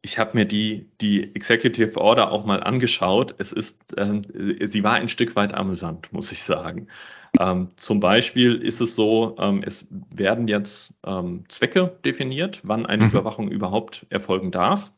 ich 0.00 0.18
habe 0.18 0.36
mir 0.36 0.46
die, 0.46 0.88
die 1.00 1.34
Executive 1.34 2.00
Order 2.00 2.32
auch 2.32 2.46
mal 2.46 2.62
angeschaut. 2.62 3.34
Es 3.38 3.52
ist, 3.52 3.94
ähm, 3.98 4.24
sie 4.60 4.82
war 4.82 4.94
ein 4.94 5.08
Stück 5.08 5.36
weit 5.36 5.52
amüsant, 5.52 6.12
muss 6.12 6.32
ich 6.32 6.42
sagen. 6.42 6.88
Ähm, 7.38 7.68
zum 7.76 8.00
Beispiel 8.00 8.56
ist 8.56 8.80
es 8.80 8.94
so, 8.94 9.36
ähm, 9.38 9.62
es 9.64 9.86
werden 9.90 10.48
jetzt 10.48 10.94
ähm, 11.04 11.44
Zwecke 11.48 11.98
definiert, 12.04 12.60
wann 12.62 12.86
eine 12.86 13.04
mhm. 13.04 13.10
Überwachung 13.10 13.50
überhaupt 13.50 14.06
erfolgen 14.10 14.50
darf. 14.50 14.92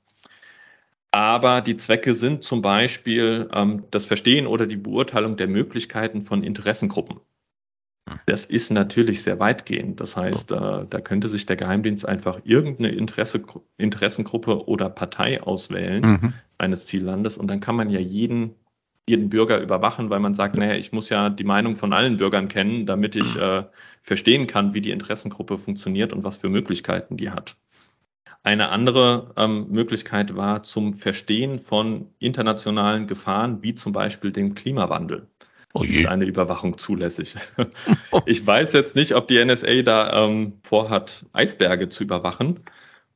Aber 1.13 1.61
die 1.61 1.77
Zwecke 1.77 2.15
sind 2.15 2.45
zum 2.45 2.63
Beispiel 2.63 3.49
ähm, 3.53 3.85
das 3.91 4.07
Verstehen 4.07 4.47
oder 4.47 4.67
die 4.67 4.77
Beurteilung 4.77 5.37
der 5.37 5.49
Möglichkeiten 5.49 6.23
von 6.23 6.45
Interessengruppen. 6.45 7.21
Hm. 8.09 8.21
Das 8.27 8.45
ist 8.45 8.71
natürlich 8.71 9.23
sehr 9.23 9.41
weitgehend. 9.41 9.99
Das 9.99 10.17
heißt, 10.17 10.53
äh, 10.53 10.87
da 10.89 11.01
könnte 11.01 11.29
sich 11.29 11.47
der 11.47 11.57
Geheimdienst 11.57 12.07
einfach 12.07 12.41
irgendeine 12.45 12.91
Interesse, 12.91 13.43
Interessengruppe 13.77 14.67
oder 14.69 14.89
Partei 14.89 15.43
auswählen 15.43 16.03
mhm. 16.03 16.33
eines 16.59 16.87
Ziellandes 16.87 17.37
und 17.37 17.49
dann 17.49 17.61
kann 17.61 17.75
man 17.75 17.91
ja 17.91 18.01
jeden, 18.01 18.55
jeden 19.11 19.29
Bürger 19.29 19.61
überwachen, 19.61 20.09
weil 20.09 20.21
man 20.21 20.35
sagt, 20.35 20.57
naja, 20.57 20.75
ich 20.75 20.93
muss 20.93 21.09
ja 21.11 21.29
die 21.29 21.45
Meinung 21.45 21.77
von 21.77 21.93
allen 21.93 22.17
Bürgern 22.17 22.49
kennen, 22.49 22.87
damit 22.87 23.17
ich 23.17 23.37
äh, 23.37 23.65
verstehen 24.03 24.47
kann, 24.47 24.73
wie 24.73 24.81
die 24.81 24.93
Interessengruppe 24.93 25.59
funktioniert 25.59 26.13
und 26.13 26.25
was 26.25 26.39
für 26.39 26.49
Möglichkeiten 26.49 27.17
die 27.17 27.31
hat. 27.31 27.57
Eine 28.43 28.71
andere 28.71 29.35
ähm, 29.37 29.67
Möglichkeit 29.69 30.35
war 30.35 30.63
zum 30.63 30.95
Verstehen 30.95 31.59
von 31.59 32.07
internationalen 32.19 33.07
Gefahren, 33.07 33.63
wie 33.63 33.75
zum 33.75 33.93
Beispiel 33.93 34.33
dem 34.33 34.55
Klimawandel. 34.55 35.27
Oh 35.75 35.83
ist 35.83 36.07
eine 36.07 36.25
Überwachung 36.25 36.79
zulässig. 36.79 37.37
ich 38.27 38.45
weiß 38.45 38.73
jetzt 38.73 38.97
nicht, 38.97 39.15
ob 39.15 39.29
die 39.29 39.45
NSA 39.45 39.83
da 39.83 40.25
ähm, 40.25 40.55
vorhat, 40.63 41.27
Eisberge 41.33 41.89
zu 41.91 42.03
überwachen 42.03 42.61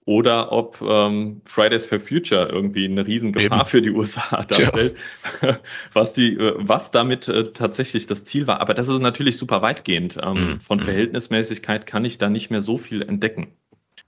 oder 0.07 0.53
ob 0.53 0.83
ähm, 0.83 1.40
Fridays 1.45 1.87
for 1.87 1.99
Future 1.99 2.49
irgendwie 2.51 2.85
eine 2.85 3.07
Riesengefahr 3.07 3.61
Eben. 3.61 3.69
für 3.69 3.83
die 3.83 3.90
USA 3.90 4.43
darstellt, 4.49 4.97
was, 5.93 6.12
die, 6.12 6.35
äh, 6.35 6.55
was 6.59 6.90
damit 6.90 7.29
äh, 7.29 7.53
tatsächlich 7.53 8.07
das 8.07 8.25
Ziel 8.25 8.47
war. 8.47 8.61
Aber 8.61 8.75
das 8.75 8.88
ist 8.88 9.01
natürlich 9.01 9.38
super 9.38 9.62
weitgehend. 9.62 10.19
Ähm, 10.23 10.33
mhm. 10.35 10.61
Von 10.61 10.79
mhm. 10.79 10.83
Verhältnismäßigkeit 10.83 11.87
kann 11.87 12.05
ich 12.05 12.19
da 12.19 12.29
nicht 12.29 12.51
mehr 12.51 12.61
so 12.61 12.77
viel 12.77 13.01
entdecken. 13.01 13.55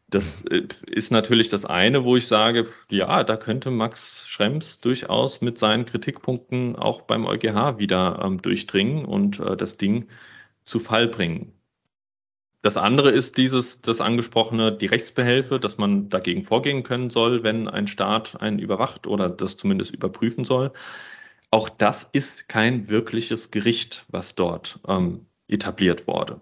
Das 0.08 0.44
äh, 0.44 0.68
ist 0.86 1.10
natürlich 1.10 1.48
das 1.48 1.64
eine, 1.64 2.04
wo 2.04 2.16
ich 2.16 2.26
sage, 2.26 2.68
ja, 2.90 3.24
da 3.24 3.36
könnte 3.36 3.70
Max 3.70 4.28
Schrems 4.28 4.80
durchaus 4.80 5.40
mit 5.40 5.58
seinen 5.58 5.86
Kritikpunkten 5.86 6.76
auch 6.76 7.02
beim 7.02 7.24
EuGH 7.24 7.78
wieder 7.78 8.20
ähm, 8.22 8.40
durchdringen 8.40 9.06
und 9.06 9.40
äh, 9.40 9.56
das 9.56 9.78
Ding 9.78 10.08
zu 10.64 10.78
Fall 10.78 11.08
bringen. 11.08 11.52
Das 12.62 12.76
andere 12.76 13.10
ist 13.10 13.36
dieses, 13.36 13.80
das 13.80 14.00
angesprochene, 14.00 14.72
die 14.72 14.86
Rechtsbehelfe, 14.86 15.60
dass 15.60 15.78
man 15.78 16.08
dagegen 16.08 16.42
vorgehen 16.42 16.82
können 16.82 17.10
soll, 17.10 17.42
wenn 17.42 17.68
ein 17.68 17.86
Staat 17.86 18.40
einen 18.40 18.58
überwacht 18.58 19.06
oder 19.06 19.28
das 19.28 19.56
zumindest 19.56 19.94
überprüfen 19.94 20.44
soll. 20.44 20.72
Auch 21.50 21.68
das 21.68 22.04
ist 22.12 22.48
kein 22.48 22.88
wirkliches 22.88 23.50
Gericht, 23.50 24.04
was 24.08 24.34
dort 24.34 24.80
ähm, 24.88 25.26
etabliert 25.48 26.06
wurde. 26.06 26.40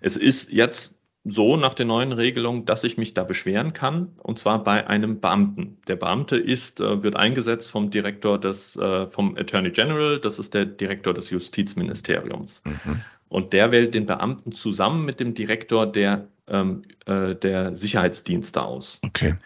Es 0.00 0.16
ist 0.16 0.50
jetzt 0.50 0.94
so 1.24 1.56
nach 1.56 1.74
der 1.74 1.84
neuen 1.84 2.12
Regelung, 2.12 2.64
dass 2.64 2.82
ich 2.82 2.96
mich 2.96 3.12
da 3.12 3.24
beschweren 3.24 3.74
kann, 3.74 4.12
und 4.22 4.38
zwar 4.38 4.64
bei 4.64 4.86
einem 4.86 5.20
Beamten. 5.20 5.76
Der 5.86 5.96
Beamte 5.96 6.36
ist, 6.36 6.80
äh, 6.80 7.02
wird 7.02 7.16
eingesetzt 7.16 7.70
vom 7.70 7.90
Direktor 7.90 8.40
des, 8.40 8.76
äh, 8.76 9.06
vom 9.06 9.36
Attorney 9.36 9.70
General, 9.70 10.18
das 10.18 10.38
ist 10.38 10.54
der 10.54 10.64
Direktor 10.64 11.12
des 11.12 11.28
Justizministeriums. 11.28 12.62
Mhm. 12.64 13.02
Und 13.30 13.54
der 13.54 13.72
wählt 13.72 13.94
den 13.94 14.04
Beamten 14.04 14.52
zusammen 14.52 15.06
mit 15.06 15.20
dem 15.20 15.32
Direktor 15.34 15.86
der, 15.86 16.26
ähm, 16.48 16.82
äh, 17.06 17.34
der 17.36 17.76
Sicherheitsdienste 17.76 18.62
aus. 18.62 19.00
Okay. 19.06 19.36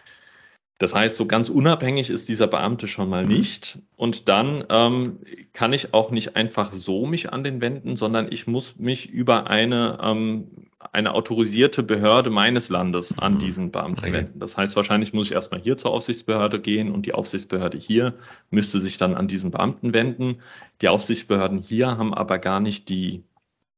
Das 0.77 0.93
heißt, 0.93 1.15
so 1.15 1.25
ganz 1.25 1.47
unabhängig 1.49 2.09
ist 2.09 2.27
dieser 2.27 2.47
Beamte 2.47 2.89
schon 2.89 3.07
mal 3.07 3.25
nicht. 3.25 3.79
Und 3.95 4.27
dann 4.27 4.65
ähm, 4.69 5.19
kann 5.53 5.71
ich 5.71 5.93
auch 5.93 6.11
nicht 6.11 6.35
einfach 6.35 6.73
so 6.73 7.05
mich 7.05 7.31
an 7.31 7.45
den 7.45 7.61
wenden, 7.61 7.95
sondern 7.95 8.27
ich 8.29 8.45
muss 8.45 8.75
mich 8.77 9.09
über 9.09 9.47
eine, 9.47 9.99
ähm, 10.01 10.47
eine 10.91 11.13
autorisierte 11.13 11.81
Behörde 11.81 12.29
meines 12.29 12.67
Landes 12.67 13.17
an 13.17 13.35
mhm. 13.35 13.39
diesen 13.39 13.71
Beamten 13.71 14.11
wenden. 14.11 14.39
Das 14.39 14.57
heißt, 14.57 14.75
wahrscheinlich 14.75 15.13
muss 15.13 15.27
ich 15.27 15.33
erstmal 15.33 15.61
hier 15.61 15.77
zur 15.77 15.91
Aufsichtsbehörde 15.91 16.59
gehen 16.59 16.91
und 16.91 17.05
die 17.05 17.13
Aufsichtsbehörde 17.13 17.77
hier 17.77 18.15
müsste 18.49 18.81
sich 18.81 18.97
dann 18.97 19.15
an 19.15 19.29
diesen 19.29 19.51
Beamten 19.51 19.93
wenden. 19.93 20.39
Die 20.81 20.89
Aufsichtsbehörden 20.89 21.59
hier 21.59 21.97
haben 21.97 22.13
aber 22.13 22.37
gar 22.37 22.59
nicht 22.59 22.89
die 22.89 23.23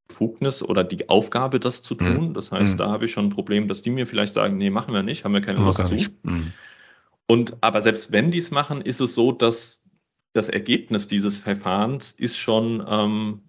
Befugnis 0.07 0.63
oder 0.63 0.83
die 0.83 1.09
Aufgabe, 1.09 1.59
das 1.59 1.83
zu 1.83 1.95
mhm. 1.95 1.99
tun. 1.99 2.33
Das 2.33 2.51
heißt, 2.51 2.73
mhm. 2.73 2.77
da 2.77 2.89
habe 2.89 3.05
ich 3.05 3.11
schon 3.11 3.25
ein 3.25 3.29
Problem, 3.29 3.67
dass 3.67 3.81
die 3.81 3.89
mir 3.89 4.07
vielleicht 4.07 4.33
sagen, 4.33 4.57
nee, 4.57 4.69
machen 4.69 4.93
wir 4.93 5.03
nicht, 5.03 5.23
haben 5.23 5.33
wir 5.33 5.41
keine 5.41 5.59
Lust 5.59 5.85
zu. 5.85 5.95
Mhm. 6.23 6.53
Und 7.27 7.57
aber 7.61 7.81
selbst 7.81 8.11
wenn 8.11 8.31
die 8.31 8.37
es 8.37 8.51
machen, 8.51 8.81
ist 8.81 9.01
es 9.01 9.13
so, 9.13 9.31
dass 9.31 9.83
das 10.33 10.49
Ergebnis 10.49 11.07
dieses 11.07 11.37
Verfahrens 11.37 12.11
ist 12.11 12.37
schon, 12.37 12.85
ähm, 12.87 13.41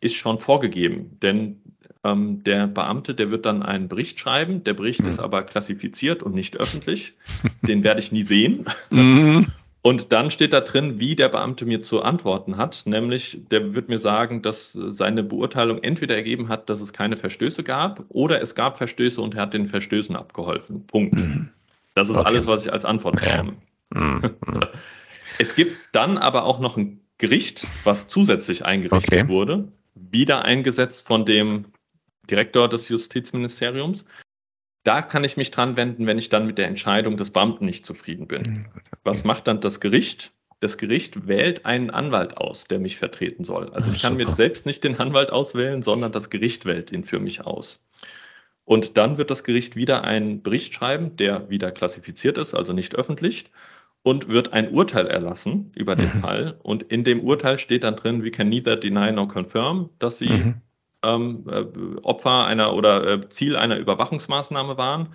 ist 0.00 0.16
schon 0.16 0.38
vorgegeben, 0.38 1.18
denn 1.20 1.62
ähm, 2.04 2.42
der 2.42 2.66
Beamte, 2.66 3.14
der 3.14 3.30
wird 3.30 3.46
dann 3.46 3.62
einen 3.62 3.88
Bericht 3.88 4.18
schreiben. 4.18 4.64
Der 4.64 4.74
Bericht 4.74 5.02
mhm. 5.02 5.08
ist 5.08 5.20
aber 5.20 5.44
klassifiziert 5.44 6.22
und 6.22 6.34
nicht 6.34 6.56
öffentlich. 6.56 7.14
Den 7.62 7.84
werde 7.84 8.00
ich 8.00 8.12
nie 8.12 8.24
sehen. 8.24 8.66
Und 9.84 10.12
dann 10.12 10.30
steht 10.30 10.52
da 10.52 10.60
drin, 10.60 11.00
wie 11.00 11.16
der 11.16 11.28
Beamte 11.28 11.66
mir 11.66 11.80
zu 11.80 12.02
antworten 12.02 12.56
hat. 12.56 12.84
Nämlich, 12.86 13.40
der 13.50 13.74
wird 13.74 13.88
mir 13.88 13.98
sagen, 13.98 14.40
dass 14.40 14.72
seine 14.72 15.24
Beurteilung 15.24 15.82
entweder 15.82 16.14
ergeben 16.14 16.48
hat, 16.48 16.70
dass 16.70 16.80
es 16.80 16.92
keine 16.92 17.16
Verstöße 17.16 17.64
gab 17.64 18.04
oder 18.08 18.40
es 18.40 18.54
gab 18.54 18.76
Verstöße 18.76 19.20
und 19.20 19.34
er 19.34 19.42
hat 19.42 19.54
den 19.54 19.66
Verstößen 19.66 20.14
abgeholfen. 20.14 20.86
Punkt. 20.86 21.14
Mhm. 21.14 21.50
Das 21.94 22.08
ist 22.08 22.16
okay. 22.16 22.26
alles, 22.26 22.46
was 22.46 22.64
ich 22.64 22.72
als 22.72 22.84
Antwort 22.84 23.16
bekomme. 23.16 23.56
Mhm. 23.92 24.30
es 25.38 25.56
gibt 25.56 25.76
dann 25.90 26.16
aber 26.16 26.44
auch 26.44 26.60
noch 26.60 26.76
ein 26.76 27.00
Gericht, 27.18 27.66
was 27.82 28.06
zusätzlich 28.06 28.64
eingerichtet 28.64 29.12
okay. 29.12 29.28
wurde, 29.28 29.68
wieder 29.94 30.44
eingesetzt 30.44 31.06
von 31.06 31.24
dem 31.24 31.66
Direktor 32.30 32.68
des 32.68 32.88
Justizministeriums. 32.88 34.04
Da 34.84 35.00
kann 35.00 35.22
ich 35.22 35.36
mich 35.36 35.50
dran 35.50 35.76
wenden, 35.76 36.06
wenn 36.06 36.18
ich 36.18 36.28
dann 36.28 36.46
mit 36.46 36.58
der 36.58 36.66
Entscheidung 36.66 37.16
des 37.16 37.30
Beamten 37.30 37.64
nicht 37.64 37.86
zufrieden 37.86 38.26
bin. 38.26 38.66
Was 39.04 39.24
macht 39.24 39.46
dann 39.46 39.60
das 39.60 39.80
Gericht? 39.80 40.32
Das 40.58 40.78
Gericht 40.78 41.26
wählt 41.26 41.66
einen 41.66 41.90
Anwalt 41.90 42.36
aus, 42.36 42.64
der 42.64 42.78
mich 42.78 42.96
vertreten 42.96 43.44
soll. 43.44 43.70
Also 43.70 43.90
ich 43.90 44.00
kann 44.00 44.16
mir 44.16 44.28
selbst 44.28 44.64
nicht 44.66 44.84
den 44.84 44.98
Anwalt 44.98 45.32
auswählen, 45.32 45.82
sondern 45.82 46.12
das 46.12 46.30
Gericht 46.30 46.64
wählt 46.66 46.92
ihn 46.92 47.04
für 47.04 47.18
mich 47.18 47.44
aus. 47.44 47.80
Und 48.64 48.96
dann 48.96 49.18
wird 49.18 49.30
das 49.30 49.42
Gericht 49.42 49.74
wieder 49.74 50.04
einen 50.04 50.42
Bericht 50.42 50.72
schreiben, 50.72 51.16
der 51.16 51.50
wieder 51.50 51.72
klassifiziert 51.72 52.38
ist, 52.38 52.54
also 52.54 52.72
nicht 52.72 52.94
öffentlich, 52.94 53.50
und 54.02 54.28
wird 54.28 54.52
ein 54.52 54.70
Urteil 54.70 55.08
erlassen 55.08 55.72
über 55.74 55.96
den 55.96 56.14
mhm. 56.14 56.20
Fall. 56.20 56.58
Und 56.62 56.84
in 56.84 57.02
dem 57.02 57.20
Urteil 57.20 57.58
steht 57.58 57.82
dann 57.84 57.96
drin, 57.96 58.24
we 58.24 58.30
can 58.30 58.48
neither 58.48 58.76
deny 58.76 59.10
nor 59.12 59.28
confirm, 59.28 59.90
dass 59.98 60.18
sie 60.18 60.28
mhm 60.28 60.54
ähm, 61.02 61.44
äh, 61.48 61.64
Opfer 62.02 62.44
einer 62.44 62.74
oder 62.74 63.06
äh, 63.06 63.28
Ziel 63.28 63.56
einer 63.56 63.78
Überwachungsmaßnahme 63.78 64.76
waren. 64.78 65.10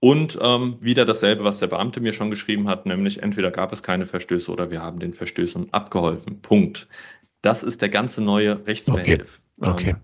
Und 0.00 0.38
ähm, 0.40 0.76
wieder 0.80 1.04
dasselbe, 1.04 1.42
was 1.42 1.58
der 1.58 1.66
Beamte 1.66 2.00
mir 2.00 2.12
schon 2.12 2.30
geschrieben 2.30 2.68
hat, 2.68 2.86
nämlich 2.86 3.20
entweder 3.22 3.50
gab 3.50 3.72
es 3.72 3.82
keine 3.82 4.06
Verstöße 4.06 4.50
oder 4.52 4.70
wir 4.70 4.80
haben 4.80 5.00
den 5.00 5.12
Verstößen 5.12 5.72
abgeholfen. 5.72 6.40
Punkt. 6.40 6.86
Das 7.42 7.64
ist 7.64 7.82
der 7.82 7.88
ganze 7.88 8.22
neue 8.22 8.66
Rechtsbehelf. 8.66 9.40
Okay. 9.58 9.70
okay. 9.70 9.90
Ähm, 9.90 9.96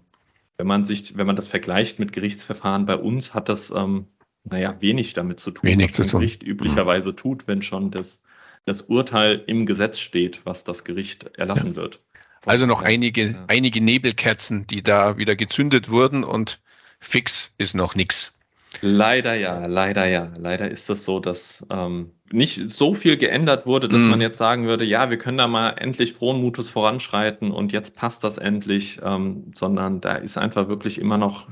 wenn 0.57 0.67
man 0.67 0.85
sich, 0.85 1.17
wenn 1.17 1.27
man 1.27 1.37
das 1.37 1.49
vergleicht 1.49 1.99
mit 1.99 2.13
Gerichtsverfahren 2.13 2.87
bei 2.87 2.97
uns, 2.97 3.35
hat 3.35 3.49
das 3.49 3.71
ähm, 3.71 4.07
naja 4.45 4.77
wenig 4.81 5.15
damit 5.15 5.41
zu 5.41 5.51
tun, 5.51 5.69
wenig 5.69 5.99
was 5.99 6.15
ein 6.15 6.21
Gericht 6.21 6.43
üblicherweise 6.43 7.11
mhm. 7.11 7.17
tut, 7.17 7.49
wenn 7.49 7.63
schon 7.63 7.91
das, 7.91 8.23
das 8.65 8.83
Urteil 8.83 9.43
im 9.47 9.67
Gesetz 9.67 9.99
steht, 9.99 10.45
was 10.45 10.65
das 10.65 10.85
Gericht 10.85 11.37
erlassen 11.37 11.71
ja. 11.71 11.77
wird. 11.77 12.01
Also 12.47 12.67
noch 12.67 12.83
einige, 12.83 13.31
ja. 13.31 13.45
einige 13.49 13.81
Nebelkerzen, 13.81 14.67
die 14.67 14.83
da 14.83 15.17
wieder 15.17 15.37
gezündet 15.37 15.91
wurden 15.91 16.25
und 16.25 16.61
fix 16.99 17.53
ist 17.59 17.75
noch 17.75 17.95
nichts. 17.95 18.37
Leider 18.81 19.35
ja, 19.35 19.67
leider 19.67 20.07
ja. 20.07 20.33
Leider 20.37 20.71
ist 20.71 20.89
das 20.91 21.05
so, 21.05 21.21
dass 21.21 21.65
ähm, 21.71 22.11
nicht 22.31 22.71
so 22.71 22.95
viel 22.95 23.17
geändert 23.17 23.67
wurde, 23.67 23.89
dass 23.89 24.03
mm. 24.03 24.09
man 24.09 24.21
jetzt 24.21 24.39
sagen 24.39 24.67
würde, 24.67 24.85
ja, 24.85 25.11
wir 25.11 25.19
können 25.19 25.39
da 25.39 25.47
mal 25.47 25.71
endlich 25.71 26.15
frohen 26.15 26.41
Mutes 26.41 26.71
voranschreiten 26.71 27.51
und 27.51 27.73
jetzt 27.73 27.95
passt 27.95 28.25
das 28.25 28.39
endlich, 28.39 29.01
ähm, 29.03 29.53
sondern 29.55 30.01
da 30.01 30.17
ist 30.17 30.39
einfach 30.39 30.69
wirklich 30.69 31.01
immer 31.01 31.19
noch, 31.19 31.49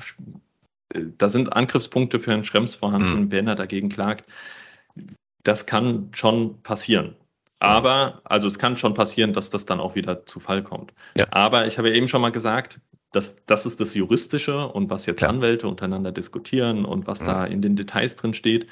da 0.91 1.29
sind 1.29 1.53
Angriffspunkte 1.53 2.19
für 2.21 2.33
Herrn 2.33 2.45
Schrems 2.45 2.75
vorhanden, 2.75 3.27
mm. 3.27 3.31
wenn 3.31 3.47
er 3.47 3.55
dagegen 3.55 3.89
klagt. 3.89 4.25
Das 5.45 5.67
kann 5.67 6.09
schon 6.13 6.61
passieren. 6.63 7.17
Aber, 7.63 8.23
also 8.25 8.49
es 8.49 8.59
kann 8.59 8.77
schon 8.77 8.95
passieren, 8.95 9.33
dass 9.33 9.49
das 9.49 9.65
dann 9.67 9.79
auch 9.79 9.95
wieder 9.95 10.27
zu 10.27 10.41
Fall 10.41 10.65
kommt. 10.65 10.93
Ja. 11.17 11.27
Aber 11.31 11.67
ich 11.67 11.79
habe 11.79 11.91
ja 11.91 11.95
eben 11.95 12.09
schon 12.09 12.21
mal 12.21 12.33
gesagt, 12.33 12.81
dass, 13.13 13.37
das 13.47 13.67
ist 13.67 13.81
das 13.81 13.95
Juristische 13.95 14.67
und 14.67 14.91
was 14.91 15.07
jetzt 15.07 15.19
Klar. 15.19 15.31
Anwälte 15.31 15.69
untereinander 15.69 16.11
diskutieren 16.11 16.85
und 16.85 17.07
was 17.07 17.21
ja. 17.21 17.27
da 17.27 17.45
in 17.45 17.63
den 17.63 17.77
Details 17.77 18.17
drin 18.17 18.35
steht. 18.35 18.67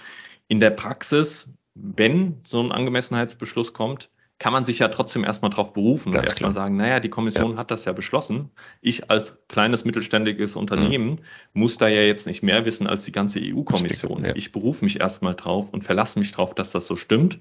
In 0.49 0.59
der 0.59 0.71
Praxis, 0.71 1.49
wenn 1.75 2.41
so 2.49 2.61
ein 2.61 2.73
Angemessenheitsbeschluss 2.73 3.75
kommt, 3.75 4.11
kann 4.41 4.53
man 4.53 4.65
sich 4.65 4.81
ja 4.81 4.89
trotzdem 4.89 5.23
erstmal 5.23 5.51
darauf 5.51 5.73
berufen 5.73 6.13
Ganz 6.13 6.23
und 6.23 6.29
erstmal 6.31 6.53
sagen, 6.53 6.77
naja, 6.77 6.99
die 6.99 7.11
Kommission 7.11 7.53
ja. 7.53 7.59
hat 7.59 7.71
das 7.71 7.85
ja 7.85 7.93
beschlossen. 7.93 8.51
Ich 8.81 9.09
als 9.11 9.39
kleines 9.49 9.85
mittelständiges 9.85 10.57
Unternehmen 10.57 11.11
mhm. 11.11 11.19
muss 11.53 11.77
da 11.77 11.87
ja 11.87 12.01
jetzt 12.01 12.27
nicht 12.27 12.43
mehr 12.43 12.65
wissen 12.65 12.89
als 12.89 13.05
die 13.05 13.13
ganze 13.13 13.39
EU-Kommission. 13.41 14.33
Ich 14.35 14.51
berufe 14.51 14.85
mich 14.85 14.99
erstmal 14.99 15.35
drauf 15.35 15.71
und 15.71 15.85
verlasse 15.85 16.19
mich 16.19 16.33
drauf, 16.33 16.55
dass 16.55 16.73
das 16.73 16.87
so 16.87 16.97
stimmt. 16.97 17.39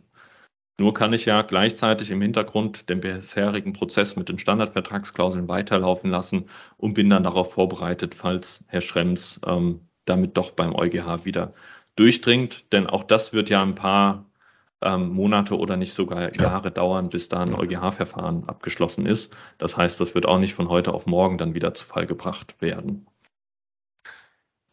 Nur 0.80 0.94
kann 0.94 1.12
ich 1.12 1.26
ja 1.26 1.42
gleichzeitig 1.42 2.10
im 2.10 2.22
Hintergrund 2.22 2.89
den 2.89 3.02
bisherigen 3.02 3.74
Prozess 3.74 4.15
mit 4.15 4.30
den 4.30 4.39
Standardvertragsklauseln 4.39 5.48
weiterlaufen 5.50 6.10
lassen 6.10 6.46
und 6.78 6.94
bin 6.94 7.10
dann 7.10 7.24
darauf 7.24 7.54
vorbereitet, 7.54 8.15
falls 8.15 8.63
Herr 8.68 8.82
Schrems 8.82 9.42
ähm, 9.46 9.82
damit 10.06 10.38
doch 10.38 10.52
beim 10.52 10.74
EuGH 10.74 11.26
wieder 11.26 11.54
durchdringt. 11.96 12.72
Denn 12.72 12.88
auch 12.88 13.04
das 13.04 13.34
wird 13.34 13.50
ja 13.50 13.62
ein 13.62 13.76
paar 13.76 14.26
ähm, 14.82 15.10
Monate 15.10 15.58
oder 15.58 15.76
nicht 15.76 15.94
sogar 15.94 16.34
ja. 16.34 16.44
Jahre 16.44 16.72
dauern, 16.72 17.10
bis 17.10 17.28
da 17.28 17.42
ein 17.42 17.54
EuGH-Verfahren 17.54 18.48
abgeschlossen 18.48 19.06
ist. 19.06 19.36
Das 19.58 19.76
heißt, 19.76 20.00
das 20.00 20.15
wird 20.15 20.26
auch 20.26 20.39
nicht 20.39 20.54
von 20.54 20.70
heute 20.70 20.94
auf 20.94 21.06
morgen 21.06 21.38
dann 21.38 21.54
wieder 21.54 21.74
zu 21.74 21.86
Fall 21.86 22.06
gebracht 22.06 22.56
werden. 22.62 23.06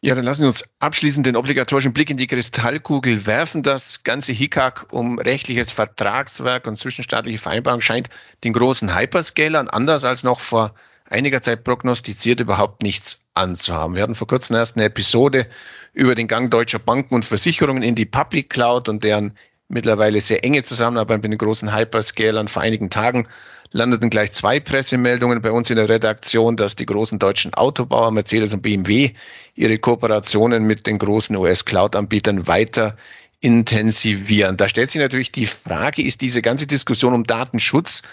Ja, 0.07 0.15
dann 0.15 0.23
lassen 0.23 0.43
Sie 0.43 0.47
uns 0.47 0.63
abschließend 0.79 1.25
den 1.25 1.35
obligatorischen 1.35 1.91
Blick 1.91 2.09
in 2.09 2.15
die 2.15 2.27
Kristallkugel 2.27 3.25
werfen. 3.25 3.61
Das 3.61 4.03
ganze 4.03 4.31
Hickhack 4.31 4.85
um 4.93 5.19
rechtliches 5.19 5.73
Vertragswerk 5.73 6.65
und 6.65 6.77
zwischenstaatliche 6.77 7.39
Vereinbarung 7.39 7.81
scheint 7.81 8.07
den 8.45 8.53
großen 8.53 8.97
Hyperscalern 8.97 9.67
anders 9.67 10.05
als 10.05 10.23
noch 10.23 10.39
vor 10.39 10.73
einiger 11.09 11.41
Zeit 11.41 11.65
prognostiziert 11.65 12.39
überhaupt 12.39 12.83
nichts 12.83 13.25
anzuhaben. 13.33 13.97
Wir 13.97 14.03
hatten 14.03 14.15
vor 14.15 14.27
kurzem 14.27 14.55
erst 14.55 14.77
eine 14.77 14.85
Episode 14.85 15.45
über 15.91 16.15
den 16.15 16.29
Gang 16.29 16.49
deutscher 16.49 16.79
Banken 16.79 17.13
und 17.13 17.25
Versicherungen 17.25 17.83
in 17.83 17.95
die 17.95 18.05
Public 18.05 18.49
Cloud 18.49 18.87
und 18.87 19.03
deren 19.03 19.33
mittlerweile 19.67 20.21
sehr 20.21 20.43
enge 20.43 20.63
Zusammenarbeit 20.63 21.21
mit 21.21 21.31
den 21.31 21.37
großen 21.37 21.75
Hyperscalern. 21.75 22.47
Vor 22.47 22.61
einigen 22.61 22.89
Tagen 22.89 23.27
landeten 23.71 24.09
gleich 24.09 24.31
zwei 24.31 24.59
Pressemeldungen 24.59 25.41
bei 25.41 25.51
uns 25.51 25.69
in 25.69 25.75
der 25.75 25.89
Redaktion, 25.89 26.55
dass 26.55 26.75
die 26.75 26.85
großen 26.85 27.19
deutschen 27.19 27.53
Autobauer 27.53 28.11
Mercedes 28.11 28.53
und 28.53 28.61
BMW 28.61 29.11
ihre 29.55 29.77
Kooperationen 29.77 30.63
mit 30.63 30.87
den 30.87 30.97
großen 30.97 31.35
US-Cloud-Anbietern 31.35 32.47
weiter 32.47 32.95
intensivieren. 33.39 34.57
Da 34.57 34.67
stellt 34.67 34.89
sich 34.91 35.01
natürlich 35.01 35.31
die 35.31 35.45
Frage, 35.45 36.01
ist 36.01 36.21
diese 36.21 36.41
ganze 36.41 36.65
Diskussion 36.65 37.13
um 37.13 37.23
Datenschutz 37.23 38.03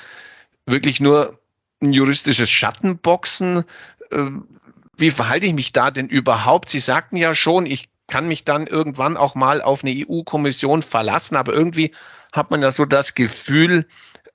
wirklich 0.66 1.00
nur 1.00 1.38
ein 1.82 1.92
juristisches 1.92 2.50
Schattenboxen? 2.50 3.64
Ähm, 4.10 4.48
wie 4.96 5.10
verhalte 5.10 5.46
ich 5.46 5.54
mich 5.54 5.72
da 5.72 5.90
denn 5.90 6.08
überhaupt? 6.08 6.68
Sie 6.68 6.78
sagten 6.78 7.16
ja 7.16 7.34
schon, 7.34 7.66
ich 7.66 7.88
kann 8.06 8.28
mich 8.28 8.44
dann 8.44 8.66
irgendwann 8.66 9.16
auch 9.16 9.34
mal 9.34 9.62
auf 9.62 9.82
eine 9.82 9.94
EU-Kommission 9.94 10.82
verlassen, 10.82 11.36
aber 11.36 11.52
irgendwie 11.52 11.92
hat 12.32 12.50
man 12.50 12.62
ja 12.62 12.70
so 12.70 12.84
das 12.84 13.14
Gefühl, 13.14 13.86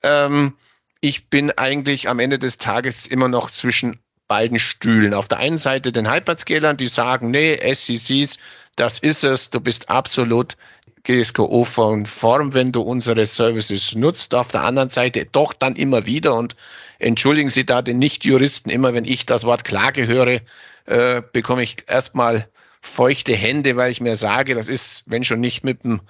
ähm, 0.04 0.56
ich 1.02 1.30
bin 1.30 1.52
eigentlich 1.52 2.10
am 2.10 2.20
Ende 2.20 2.40
des 2.40 2.58
Tages 2.58 3.08
immer 3.08 3.28
noch 3.28 3.50
zwischen 3.50 4.00
beiden 4.28 4.60
Stühlen. 4.60 5.14
Auf 5.14 5.28
der 5.28 5.40
einen 5.40 5.58
Seite 5.58 5.92
den 5.92 6.12
Hyperscalern, 6.12 6.78
die 6.78 6.88
sagen, 6.88 7.32
nee, 7.32 7.56
SCCs, 7.56 8.38
das 8.76 9.00
ist 9.00 9.24
es, 9.24 9.50
du 9.50 9.60
bist 9.60 9.90
absolut 9.90 10.56
GSKO-konform, 11.04 12.54
wenn 12.54 12.72
du 12.72 12.82
unsere 12.82 13.26
Services 13.26 13.96
nutzt. 13.96 14.36
Auf 14.36 14.52
der 14.52 14.64
anderen 14.64 14.90
Seite 14.90 15.26
doch 15.26 15.54
dann 15.54 15.76
immer 15.76 16.06
wieder 16.06 16.36
und 16.36 16.56
entschuldigen 17.00 17.50
Sie 17.50 17.66
da 17.66 17.82
den 17.82 18.00
Nicht-Juristen, 18.00 18.70
immer 18.70 18.94
wenn 18.94 19.06
ich 19.06 19.26
das 19.26 19.46
Wort 19.46 19.64
Klage 19.64 20.08
höre, 20.08 20.42
äh, 20.86 21.22
bekomme 21.32 21.64
ich 21.64 21.78
erstmal 21.88 22.48
feuchte 22.82 23.36
Hände, 23.36 23.76
weil 23.76 23.92
ich 23.92 24.02
mir 24.02 24.16
sage, 24.16 24.54
das 24.54 24.70
ist, 24.70 25.04
wenn 25.08 25.24
schon 25.24 25.40
nicht 25.40 25.64
mit, 25.64 25.84
einem, 25.84 26.02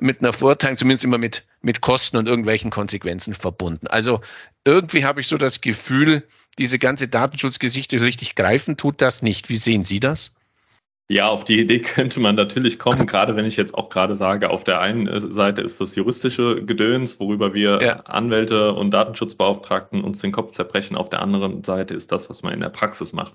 mit 0.00 0.20
einer 0.20 0.32
Vorteilung, 0.32 0.76
zumindest 0.76 1.04
immer 1.04 1.18
mit, 1.18 1.44
mit 1.62 1.80
Kosten 1.80 2.16
und 2.16 2.28
irgendwelchen 2.28 2.70
Konsequenzen 2.70 3.34
verbunden. 3.34 3.86
Also 3.86 4.20
irgendwie 4.64 5.04
habe 5.04 5.20
ich 5.20 5.28
so 5.28 5.38
das 5.38 5.60
Gefühl, 5.60 6.24
diese 6.58 6.78
ganze 6.78 7.08
Datenschutzgeschichte 7.08 8.00
richtig 8.00 8.34
greifen 8.34 8.76
tut 8.76 9.00
das 9.00 9.22
nicht. 9.22 9.48
Wie 9.48 9.56
sehen 9.56 9.84
Sie 9.84 10.00
das? 10.00 10.34
Ja, 11.08 11.28
auf 11.28 11.42
die 11.42 11.58
Idee 11.58 11.78
könnte 11.80 12.20
man 12.20 12.36
natürlich 12.36 12.78
kommen, 12.78 13.06
gerade 13.08 13.34
wenn 13.34 13.44
ich 13.44 13.56
jetzt 13.56 13.74
auch 13.74 13.88
gerade 13.88 14.14
sage, 14.14 14.50
auf 14.50 14.62
der 14.62 14.80
einen 14.80 15.08
äh, 15.08 15.20
Seite 15.20 15.60
ist 15.60 15.80
das 15.80 15.96
juristische 15.96 16.64
Gedöns, 16.64 17.18
worüber 17.18 17.52
wir 17.52 17.78
ja. 17.82 18.00
Anwälte 18.00 18.74
und 18.74 18.92
Datenschutzbeauftragten 18.92 20.04
uns 20.04 20.20
den 20.20 20.32
Kopf 20.32 20.52
zerbrechen. 20.52 20.96
Auf 20.96 21.10
der 21.10 21.20
anderen 21.20 21.64
Seite 21.64 21.94
ist 21.94 22.12
das, 22.12 22.30
was 22.30 22.42
man 22.42 22.52
in 22.52 22.60
der 22.60 22.68
Praxis 22.68 23.12
macht. 23.12 23.34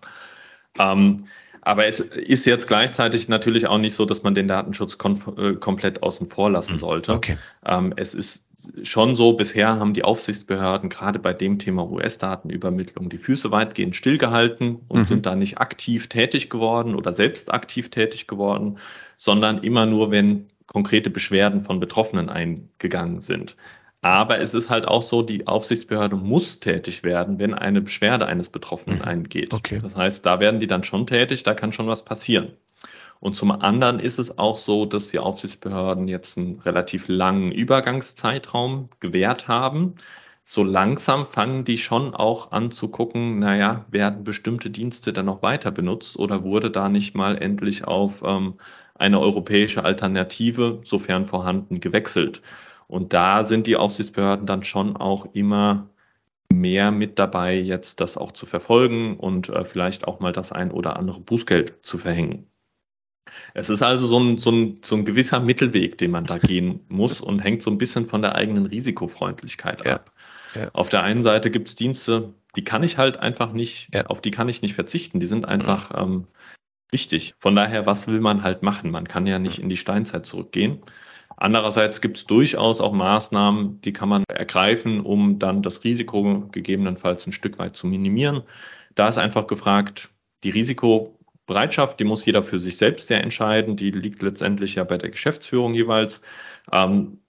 Ähm, 0.79 1.27
aber 1.65 1.87
es 1.87 1.99
ist 1.99 2.45
jetzt 2.45 2.67
gleichzeitig 2.67 3.27
natürlich 3.27 3.65
auch 3.65 3.79
nicht 3.79 3.95
so, 3.95 4.05
dass 4.05 4.21
man 4.21 4.35
den 4.35 4.47
Datenschutz 4.47 4.97
äh, 5.37 5.53
komplett 5.55 6.03
außen 6.03 6.29
vor 6.29 6.51
lassen 6.51 6.73
hm, 6.73 6.79
sollte. 6.79 7.13
Okay. 7.13 7.37
Ähm, 7.65 7.91
es 7.97 8.13
ist 8.13 8.43
schon 8.83 9.15
so, 9.15 9.33
bisher 9.33 9.79
haben 9.79 9.95
die 9.95 10.03
Aufsichtsbehörden 10.03 10.89
gerade 10.89 11.17
bei 11.17 11.33
dem 11.33 11.57
Thema 11.57 11.89
US-Datenübermittlung 11.89 13.09
die 13.09 13.17
Füße 13.17 13.49
weitgehend 13.49 13.95
stillgehalten 13.95 14.81
und 14.87 15.01
mhm. 15.01 15.05
sind 15.05 15.25
da 15.25 15.35
nicht 15.35 15.57
aktiv 15.57 16.07
tätig 16.07 16.51
geworden 16.51 16.93
oder 16.93 17.13
selbst 17.13 17.51
aktiv 17.51 17.89
tätig 17.89 18.27
geworden, 18.27 18.77
sondern 19.17 19.63
immer 19.63 19.87
nur, 19.87 20.11
wenn 20.11 20.47
konkrete 20.67 21.09
Beschwerden 21.09 21.61
von 21.61 21.79
Betroffenen 21.79 22.29
eingegangen 22.29 23.21
sind. 23.21 23.55
Aber 24.05 24.39
es 24.39 24.53
ist 24.53 24.69
halt 24.69 24.87
auch 24.87 25.01
so, 25.01 25.23
die 25.23 25.47
Aufsichtsbehörde 25.47 26.15
muss 26.15 26.59
tätig 26.59 27.01
werden, 27.01 27.39
wenn 27.39 27.55
eine 27.55 27.81
Beschwerde 27.81 28.27
eines 28.27 28.49
Betroffenen 28.49 28.99
mhm. 28.99 29.03
eingeht. 29.03 29.51
Okay. 29.51 29.79
Das 29.81 29.95
heißt, 29.95 30.23
da 30.23 30.39
werden 30.39 30.59
die 30.59 30.67
dann 30.67 30.83
schon 30.83 31.07
tätig, 31.07 31.41
da 31.41 31.55
kann 31.55 31.73
schon 31.73 31.87
was 31.87 32.05
passieren. 32.05 32.49
Und 33.19 33.35
zum 33.35 33.49
anderen 33.49 33.97
ist 33.97 34.19
es 34.19 34.37
auch 34.37 34.57
so, 34.57 34.85
dass 34.85 35.07
die 35.07 35.17
Aufsichtsbehörden 35.17 36.07
jetzt 36.07 36.37
einen 36.37 36.59
relativ 36.59 37.07
langen 37.07 37.51
Übergangszeitraum 37.51 38.89
gewährt 38.99 39.47
haben. 39.47 39.95
So 40.43 40.63
langsam 40.63 41.25
fangen 41.25 41.65
die 41.65 41.79
schon 41.79 42.13
auch 42.13 42.51
an 42.51 42.69
zu 42.69 42.89
gucken, 42.89 43.39
naja, 43.39 43.85
werden 43.89 44.23
bestimmte 44.23 44.69
Dienste 44.69 45.13
dann 45.13 45.25
noch 45.25 45.41
weiter 45.41 45.71
benutzt 45.71 46.19
oder 46.19 46.43
wurde 46.43 46.69
da 46.69 46.89
nicht 46.89 47.15
mal 47.15 47.41
endlich 47.41 47.85
auf 47.85 48.21
ähm, 48.23 48.53
eine 48.93 49.19
europäische 49.19 49.83
Alternative, 49.83 50.81
sofern 50.83 51.25
vorhanden, 51.25 51.79
gewechselt? 51.79 52.43
Und 52.87 53.13
da 53.13 53.43
sind 53.43 53.67
die 53.67 53.77
Aufsichtsbehörden 53.77 54.45
dann 54.45 54.63
schon 54.63 54.95
auch 54.95 55.33
immer 55.33 55.89
mehr 56.53 56.91
mit 56.91 57.19
dabei, 57.19 57.55
jetzt 57.59 57.99
das 57.99 58.17
auch 58.17 58.31
zu 58.31 58.45
verfolgen 58.45 59.17
und 59.17 59.49
äh, 59.49 59.65
vielleicht 59.65 60.07
auch 60.07 60.19
mal 60.19 60.31
das 60.31 60.51
ein 60.51 60.71
oder 60.71 60.97
andere 60.97 61.19
Bußgeld 61.19 61.79
zu 61.81 61.97
verhängen. 61.97 62.47
Es 63.53 63.69
ist 63.69 63.81
also 63.81 64.07
so 64.07 64.19
ein, 64.19 64.37
so, 64.37 64.51
ein, 64.51 64.75
so 64.81 64.95
ein 64.95 65.05
gewisser 65.05 65.39
Mittelweg, 65.39 65.97
den 65.97 66.11
man 66.11 66.25
da 66.25 66.37
gehen 66.37 66.81
muss 66.87 67.21
und 67.21 67.43
hängt 67.43 67.63
so 67.63 67.71
ein 67.71 67.77
bisschen 67.77 68.07
von 68.07 68.21
der 68.21 68.35
eigenen 68.35 68.67
Risikofreundlichkeit 68.67 69.83
ja. 69.83 69.95
ab. 69.95 70.11
Ja. 70.53 70.69
Auf 70.73 70.89
der 70.89 71.03
einen 71.03 71.23
Seite 71.23 71.51
gibt 71.51 71.67
es 71.67 71.75
Dienste, 71.75 72.33
die 72.55 72.63
kann 72.63 72.83
ich 72.83 72.97
halt 72.97 73.17
einfach 73.17 73.51
nicht, 73.51 73.89
ja. 73.93 74.05
auf 74.05 74.21
die 74.21 74.31
kann 74.31 74.47
ich 74.47 74.61
nicht 74.61 74.75
verzichten. 74.75 75.19
Die 75.19 75.25
sind 75.25 75.45
einfach 75.45 75.89
mhm. 75.91 76.13
ähm, 76.13 76.27
wichtig. 76.91 77.35
Von 77.39 77.55
daher, 77.55 77.85
was 77.85 78.07
will 78.07 78.21
man 78.21 78.43
halt 78.43 78.63
machen? 78.63 78.91
Man 78.91 79.07
kann 79.07 79.27
ja 79.27 79.39
nicht 79.39 79.59
in 79.59 79.69
die 79.69 79.77
Steinzeit 79.77 80.25
zurückgehen. 80.25 80.81
Andererseits 81.37 82.01
gibt 82.01 82.17
es 82.17 82.25
durchaus 82.25 82.81
auch 82.81 82.93
Maßnahmen, 82.93 83.81
die 83.81 83.93
kann 83.93 84.09
man 84.09 84.23
ergreifen, 84.27 85.01
um 85.01 85.39
dann 85.39 85.61
das 85.61 85.83
Risiko 85.83 86.47
gegebenenfalls 86.51 87.27
ein 87.27 87.33
Stück 87.33 87.59
weit 87.59 87.75
zu 87.75 87.87
minimieren. 87.87 88.43
Da 88.95 89.07
ist 89.07 89.17
einfach 89.17 89.47
gefragt, 89.47 90.09
die 90.43 90.51
Risikobereitschaft, 90.51 91.99
die 91.99 92.05
muss 92.05 92.25
jeder 92.25 92.43
für 92.43 92.59
sich 92.59 92.77
selbst 92.77 93.09
ja 93.09 93.17
entscheiden. 93.17 93.75
Die 93.75 93.91
liegt 93.91 94.21
letztendlich 94.21 94.75
ja 94.75 94.83
bei 94.83 94.97
der 94.97 95.09
Geschäftsführung 95.09 95.73
jeweils. 95.73 96.21
Ähm, 96.71 97.19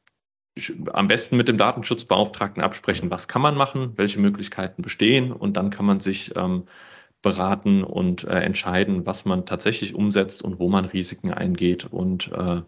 am 0.93 1.07
besten 1.07 1.37
mit 1.37 1.49
dem 1.49 1.59
Datenschutzbeauftragten 1.59 2.63
absprechen, 2.63 3.11
was 3.11 3.29
kann 3.29 3.43
man 3.43 3.57
machen, 3.57 3.93
welche 3.97 4.21
Möglichkeiten 4.21 4.81
bestehen 4.83 5.33
und 5.33 5.57
dann 5.57 5.69
kann 5.69 5.85
man 5.85 6.01
sich 6.01 6.35
ähm, 6.35 6.65
beraten 7.21 7.83
und 7.83 8.25
äh, 8.25 8.41
entscheiden, 8.41 9.05
was 9.05 9.25
man 9.25 9.45
tatsächlich 9.45 9.95
umsetzt 9.95 10.43
und 10.43 10.59
wo 10.59 10.69
man 10.69 10.85
Risiken 10.87 11.33
eingeht 11.33 11.85
und 11.85 12.33
äh, 12.33 12.63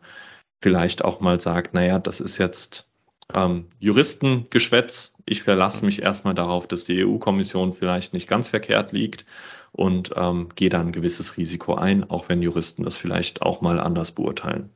vielleicht 0.61 1.05
auch 1.05 1.21
mal 1.21 1.41
sagt, 1.41 1.75
naja, 1.75 1.99
das 1.99 2.21
ist 2.21 2.39
jetzt 2.39 2.87
ähm, 3.35 3.69
Juristengeschwätz. 3.79 5.15
Ich 5.25 5.43
verlasse 5.43 5.85
mich 5.85 6.03
erstmal 6.03 6.35
darauf, 6.35 6.67
dass 6.67 6.85
die 6.85 7.05
EU-Kommission 7.05 7.73
vielleicht 7.73 8.13
nicht 8.13 8.29
ganz 8.29 8.49
verkehrt 8.49 8.93
liegt 8.93 9.25
und 9.73 10.13
ähm, 10.17 10.49
gehe 10.55 10.71
dann 10.71 10.89
ein 10.89 10.93
gewisses 10.93 11.37
Risiko 11.37 11.75
ein, 11.75 12.09
auch 12.09 12.29
wenn 12.29 12.43
Juristen 12.43 12.85
das 12.85 12.97
vielleicht 12.97 13.43
auch 13.43 13.61
mal 13.61 13.79
anders 13.79 14.13
beurteilen. 14.13 14.71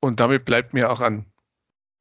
Und 0.00 0.20
damit 0.20 0.44
bleibt 0.44 0.74
mir 0.74 0.90
auch 0.90 1.00
an 1.00 1.26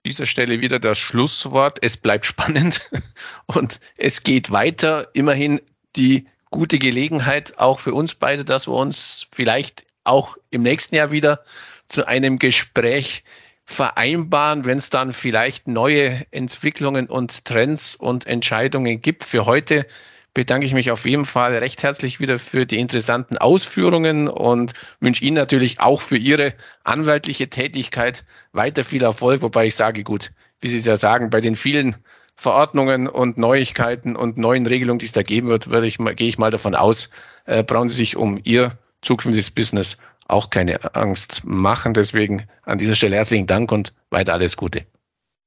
dieser 0.05 0.25
Stelle 0.25 0.61
wieder 0.61 0.79
das 0.79 0.99
Schlusswort. 0.99 1.79
Es 1.81 1.97
bleibt 1.97 2.25
spannend 2.25 2.89
und 3.45 3.79
es 3.97 4.23
geht 4.23 4.51
weiter. 4.51 5.09
Immerhin 5.13 5.61
die 5.95 6.27
gute 6.51 6.77
Gelegenheit 6.79 7.57
auch 7.57 7.79
für 7.79 7.93
uns 7.93 8.15
beide, 8.15 8.45
dass 8.45 8.67
wir 8.67 8.75
uns 8.75 9.27
vielleicht 9.31 9.85
auch 10.03 10.37
im 10.49 10.61
nächsten 10.61 10.95
Jahr 10.95 11.11
wieder 11.11 11.43
zu 11.87 12.07
einem 12.07 12.39
Gespräch 12.39 13.23
vereinbaren, 13.65 14.65
wenn 14.65 14.77
es 14.77 14.89
dann 14.89 15.11
vielleicht 15.11 15.67
neue 15.67 16.25
Entwicklungen 16.31 17.07
und 17.07 17.43
Trends 17.43 17.95
und 17.95 18.25
Entscheidungen 18.25 19.01
gibt. 19.01 19.25
Für 19.25 19.45
heute 19.45 19.85
bedanke 20.33 20.65
ich 20.65 20.73
mich 20.73 20.91
auf 20.91 21.05
jeden 21.05 21.25
Fall 21.25 21.55
recht 21.57 21.83
herzlich 21.83 22.19
wieder 22.19 22.39
für 22.39 22.65
die 22.65 22.79
interessanten 22.79 23.37
Ausführungen 23.37 24.27
und 24.27 24.73
wünsche 24.99 25.25
Ihnen 25.25 25.35
natürlich 25.35 25.79
auch 25.79 26.01
für 26.01 26.15
Ihre 26.15 26.53
anwaltliche 26.83 27.49
Tätigkeit 27.49 28.23
weiter 28.53 28.83
viel 28.83 29.03
Erfolg, 29.03 29.41
wobei 29.41 29.65
ich 29.65 29.75
sage, 29.75 30.03
gut, 30.03 30.31
wie 30.61 30.69
Sie 30.69 30.77
es 30.77 30.85
ja 30.85 30.95
sagen, 30.95 31.29
bei 31.29 31.41
den 31.41 31.55
vielen 31.55 31.95
Verordnungen 32.35 33.07
und 33.07 33.37
Neuigkeiten 33.37 34.15
und 34.15 34.37
neuen 34.37 34.67
Regelungen, 34.67 34.99
die 34.99 35.07
es 35.07 35.11
da 35.11 35.23
geben 35.23 35.47
wird, 35.47 35.71
würde 35.71 35.87
ich 35.87 35.97
gehe 35.97 36.29
ich 36.29 36.37
mal 36.37 36.51
davon 36.51 36.75
aus, 36.75 37.09
äh, 37.45 37.63
brauchen 37.63 37.89
Sie 37.89 37.95
sich 37.95 38.15
um 38.15 38.39
Ihr 38.43 38.77
zukünftiges 39.01 39.51
Business 39.51 39.97
auch 40.27 40.49
keine 40.49 40.95
Angst 40.95 41.43
machen. 41.45 41.93
Deswegen 41.93 42.47
an 42.63 42.77
dieser 42.77 42.95
Stelle 42.95 43.15
herzlichen 43.15 43.47
Dank 43.47 43.71
und 43.71 43.93
weiter 44.09 44.33
alles 44.33 44.57
Gute. 44.57 44.85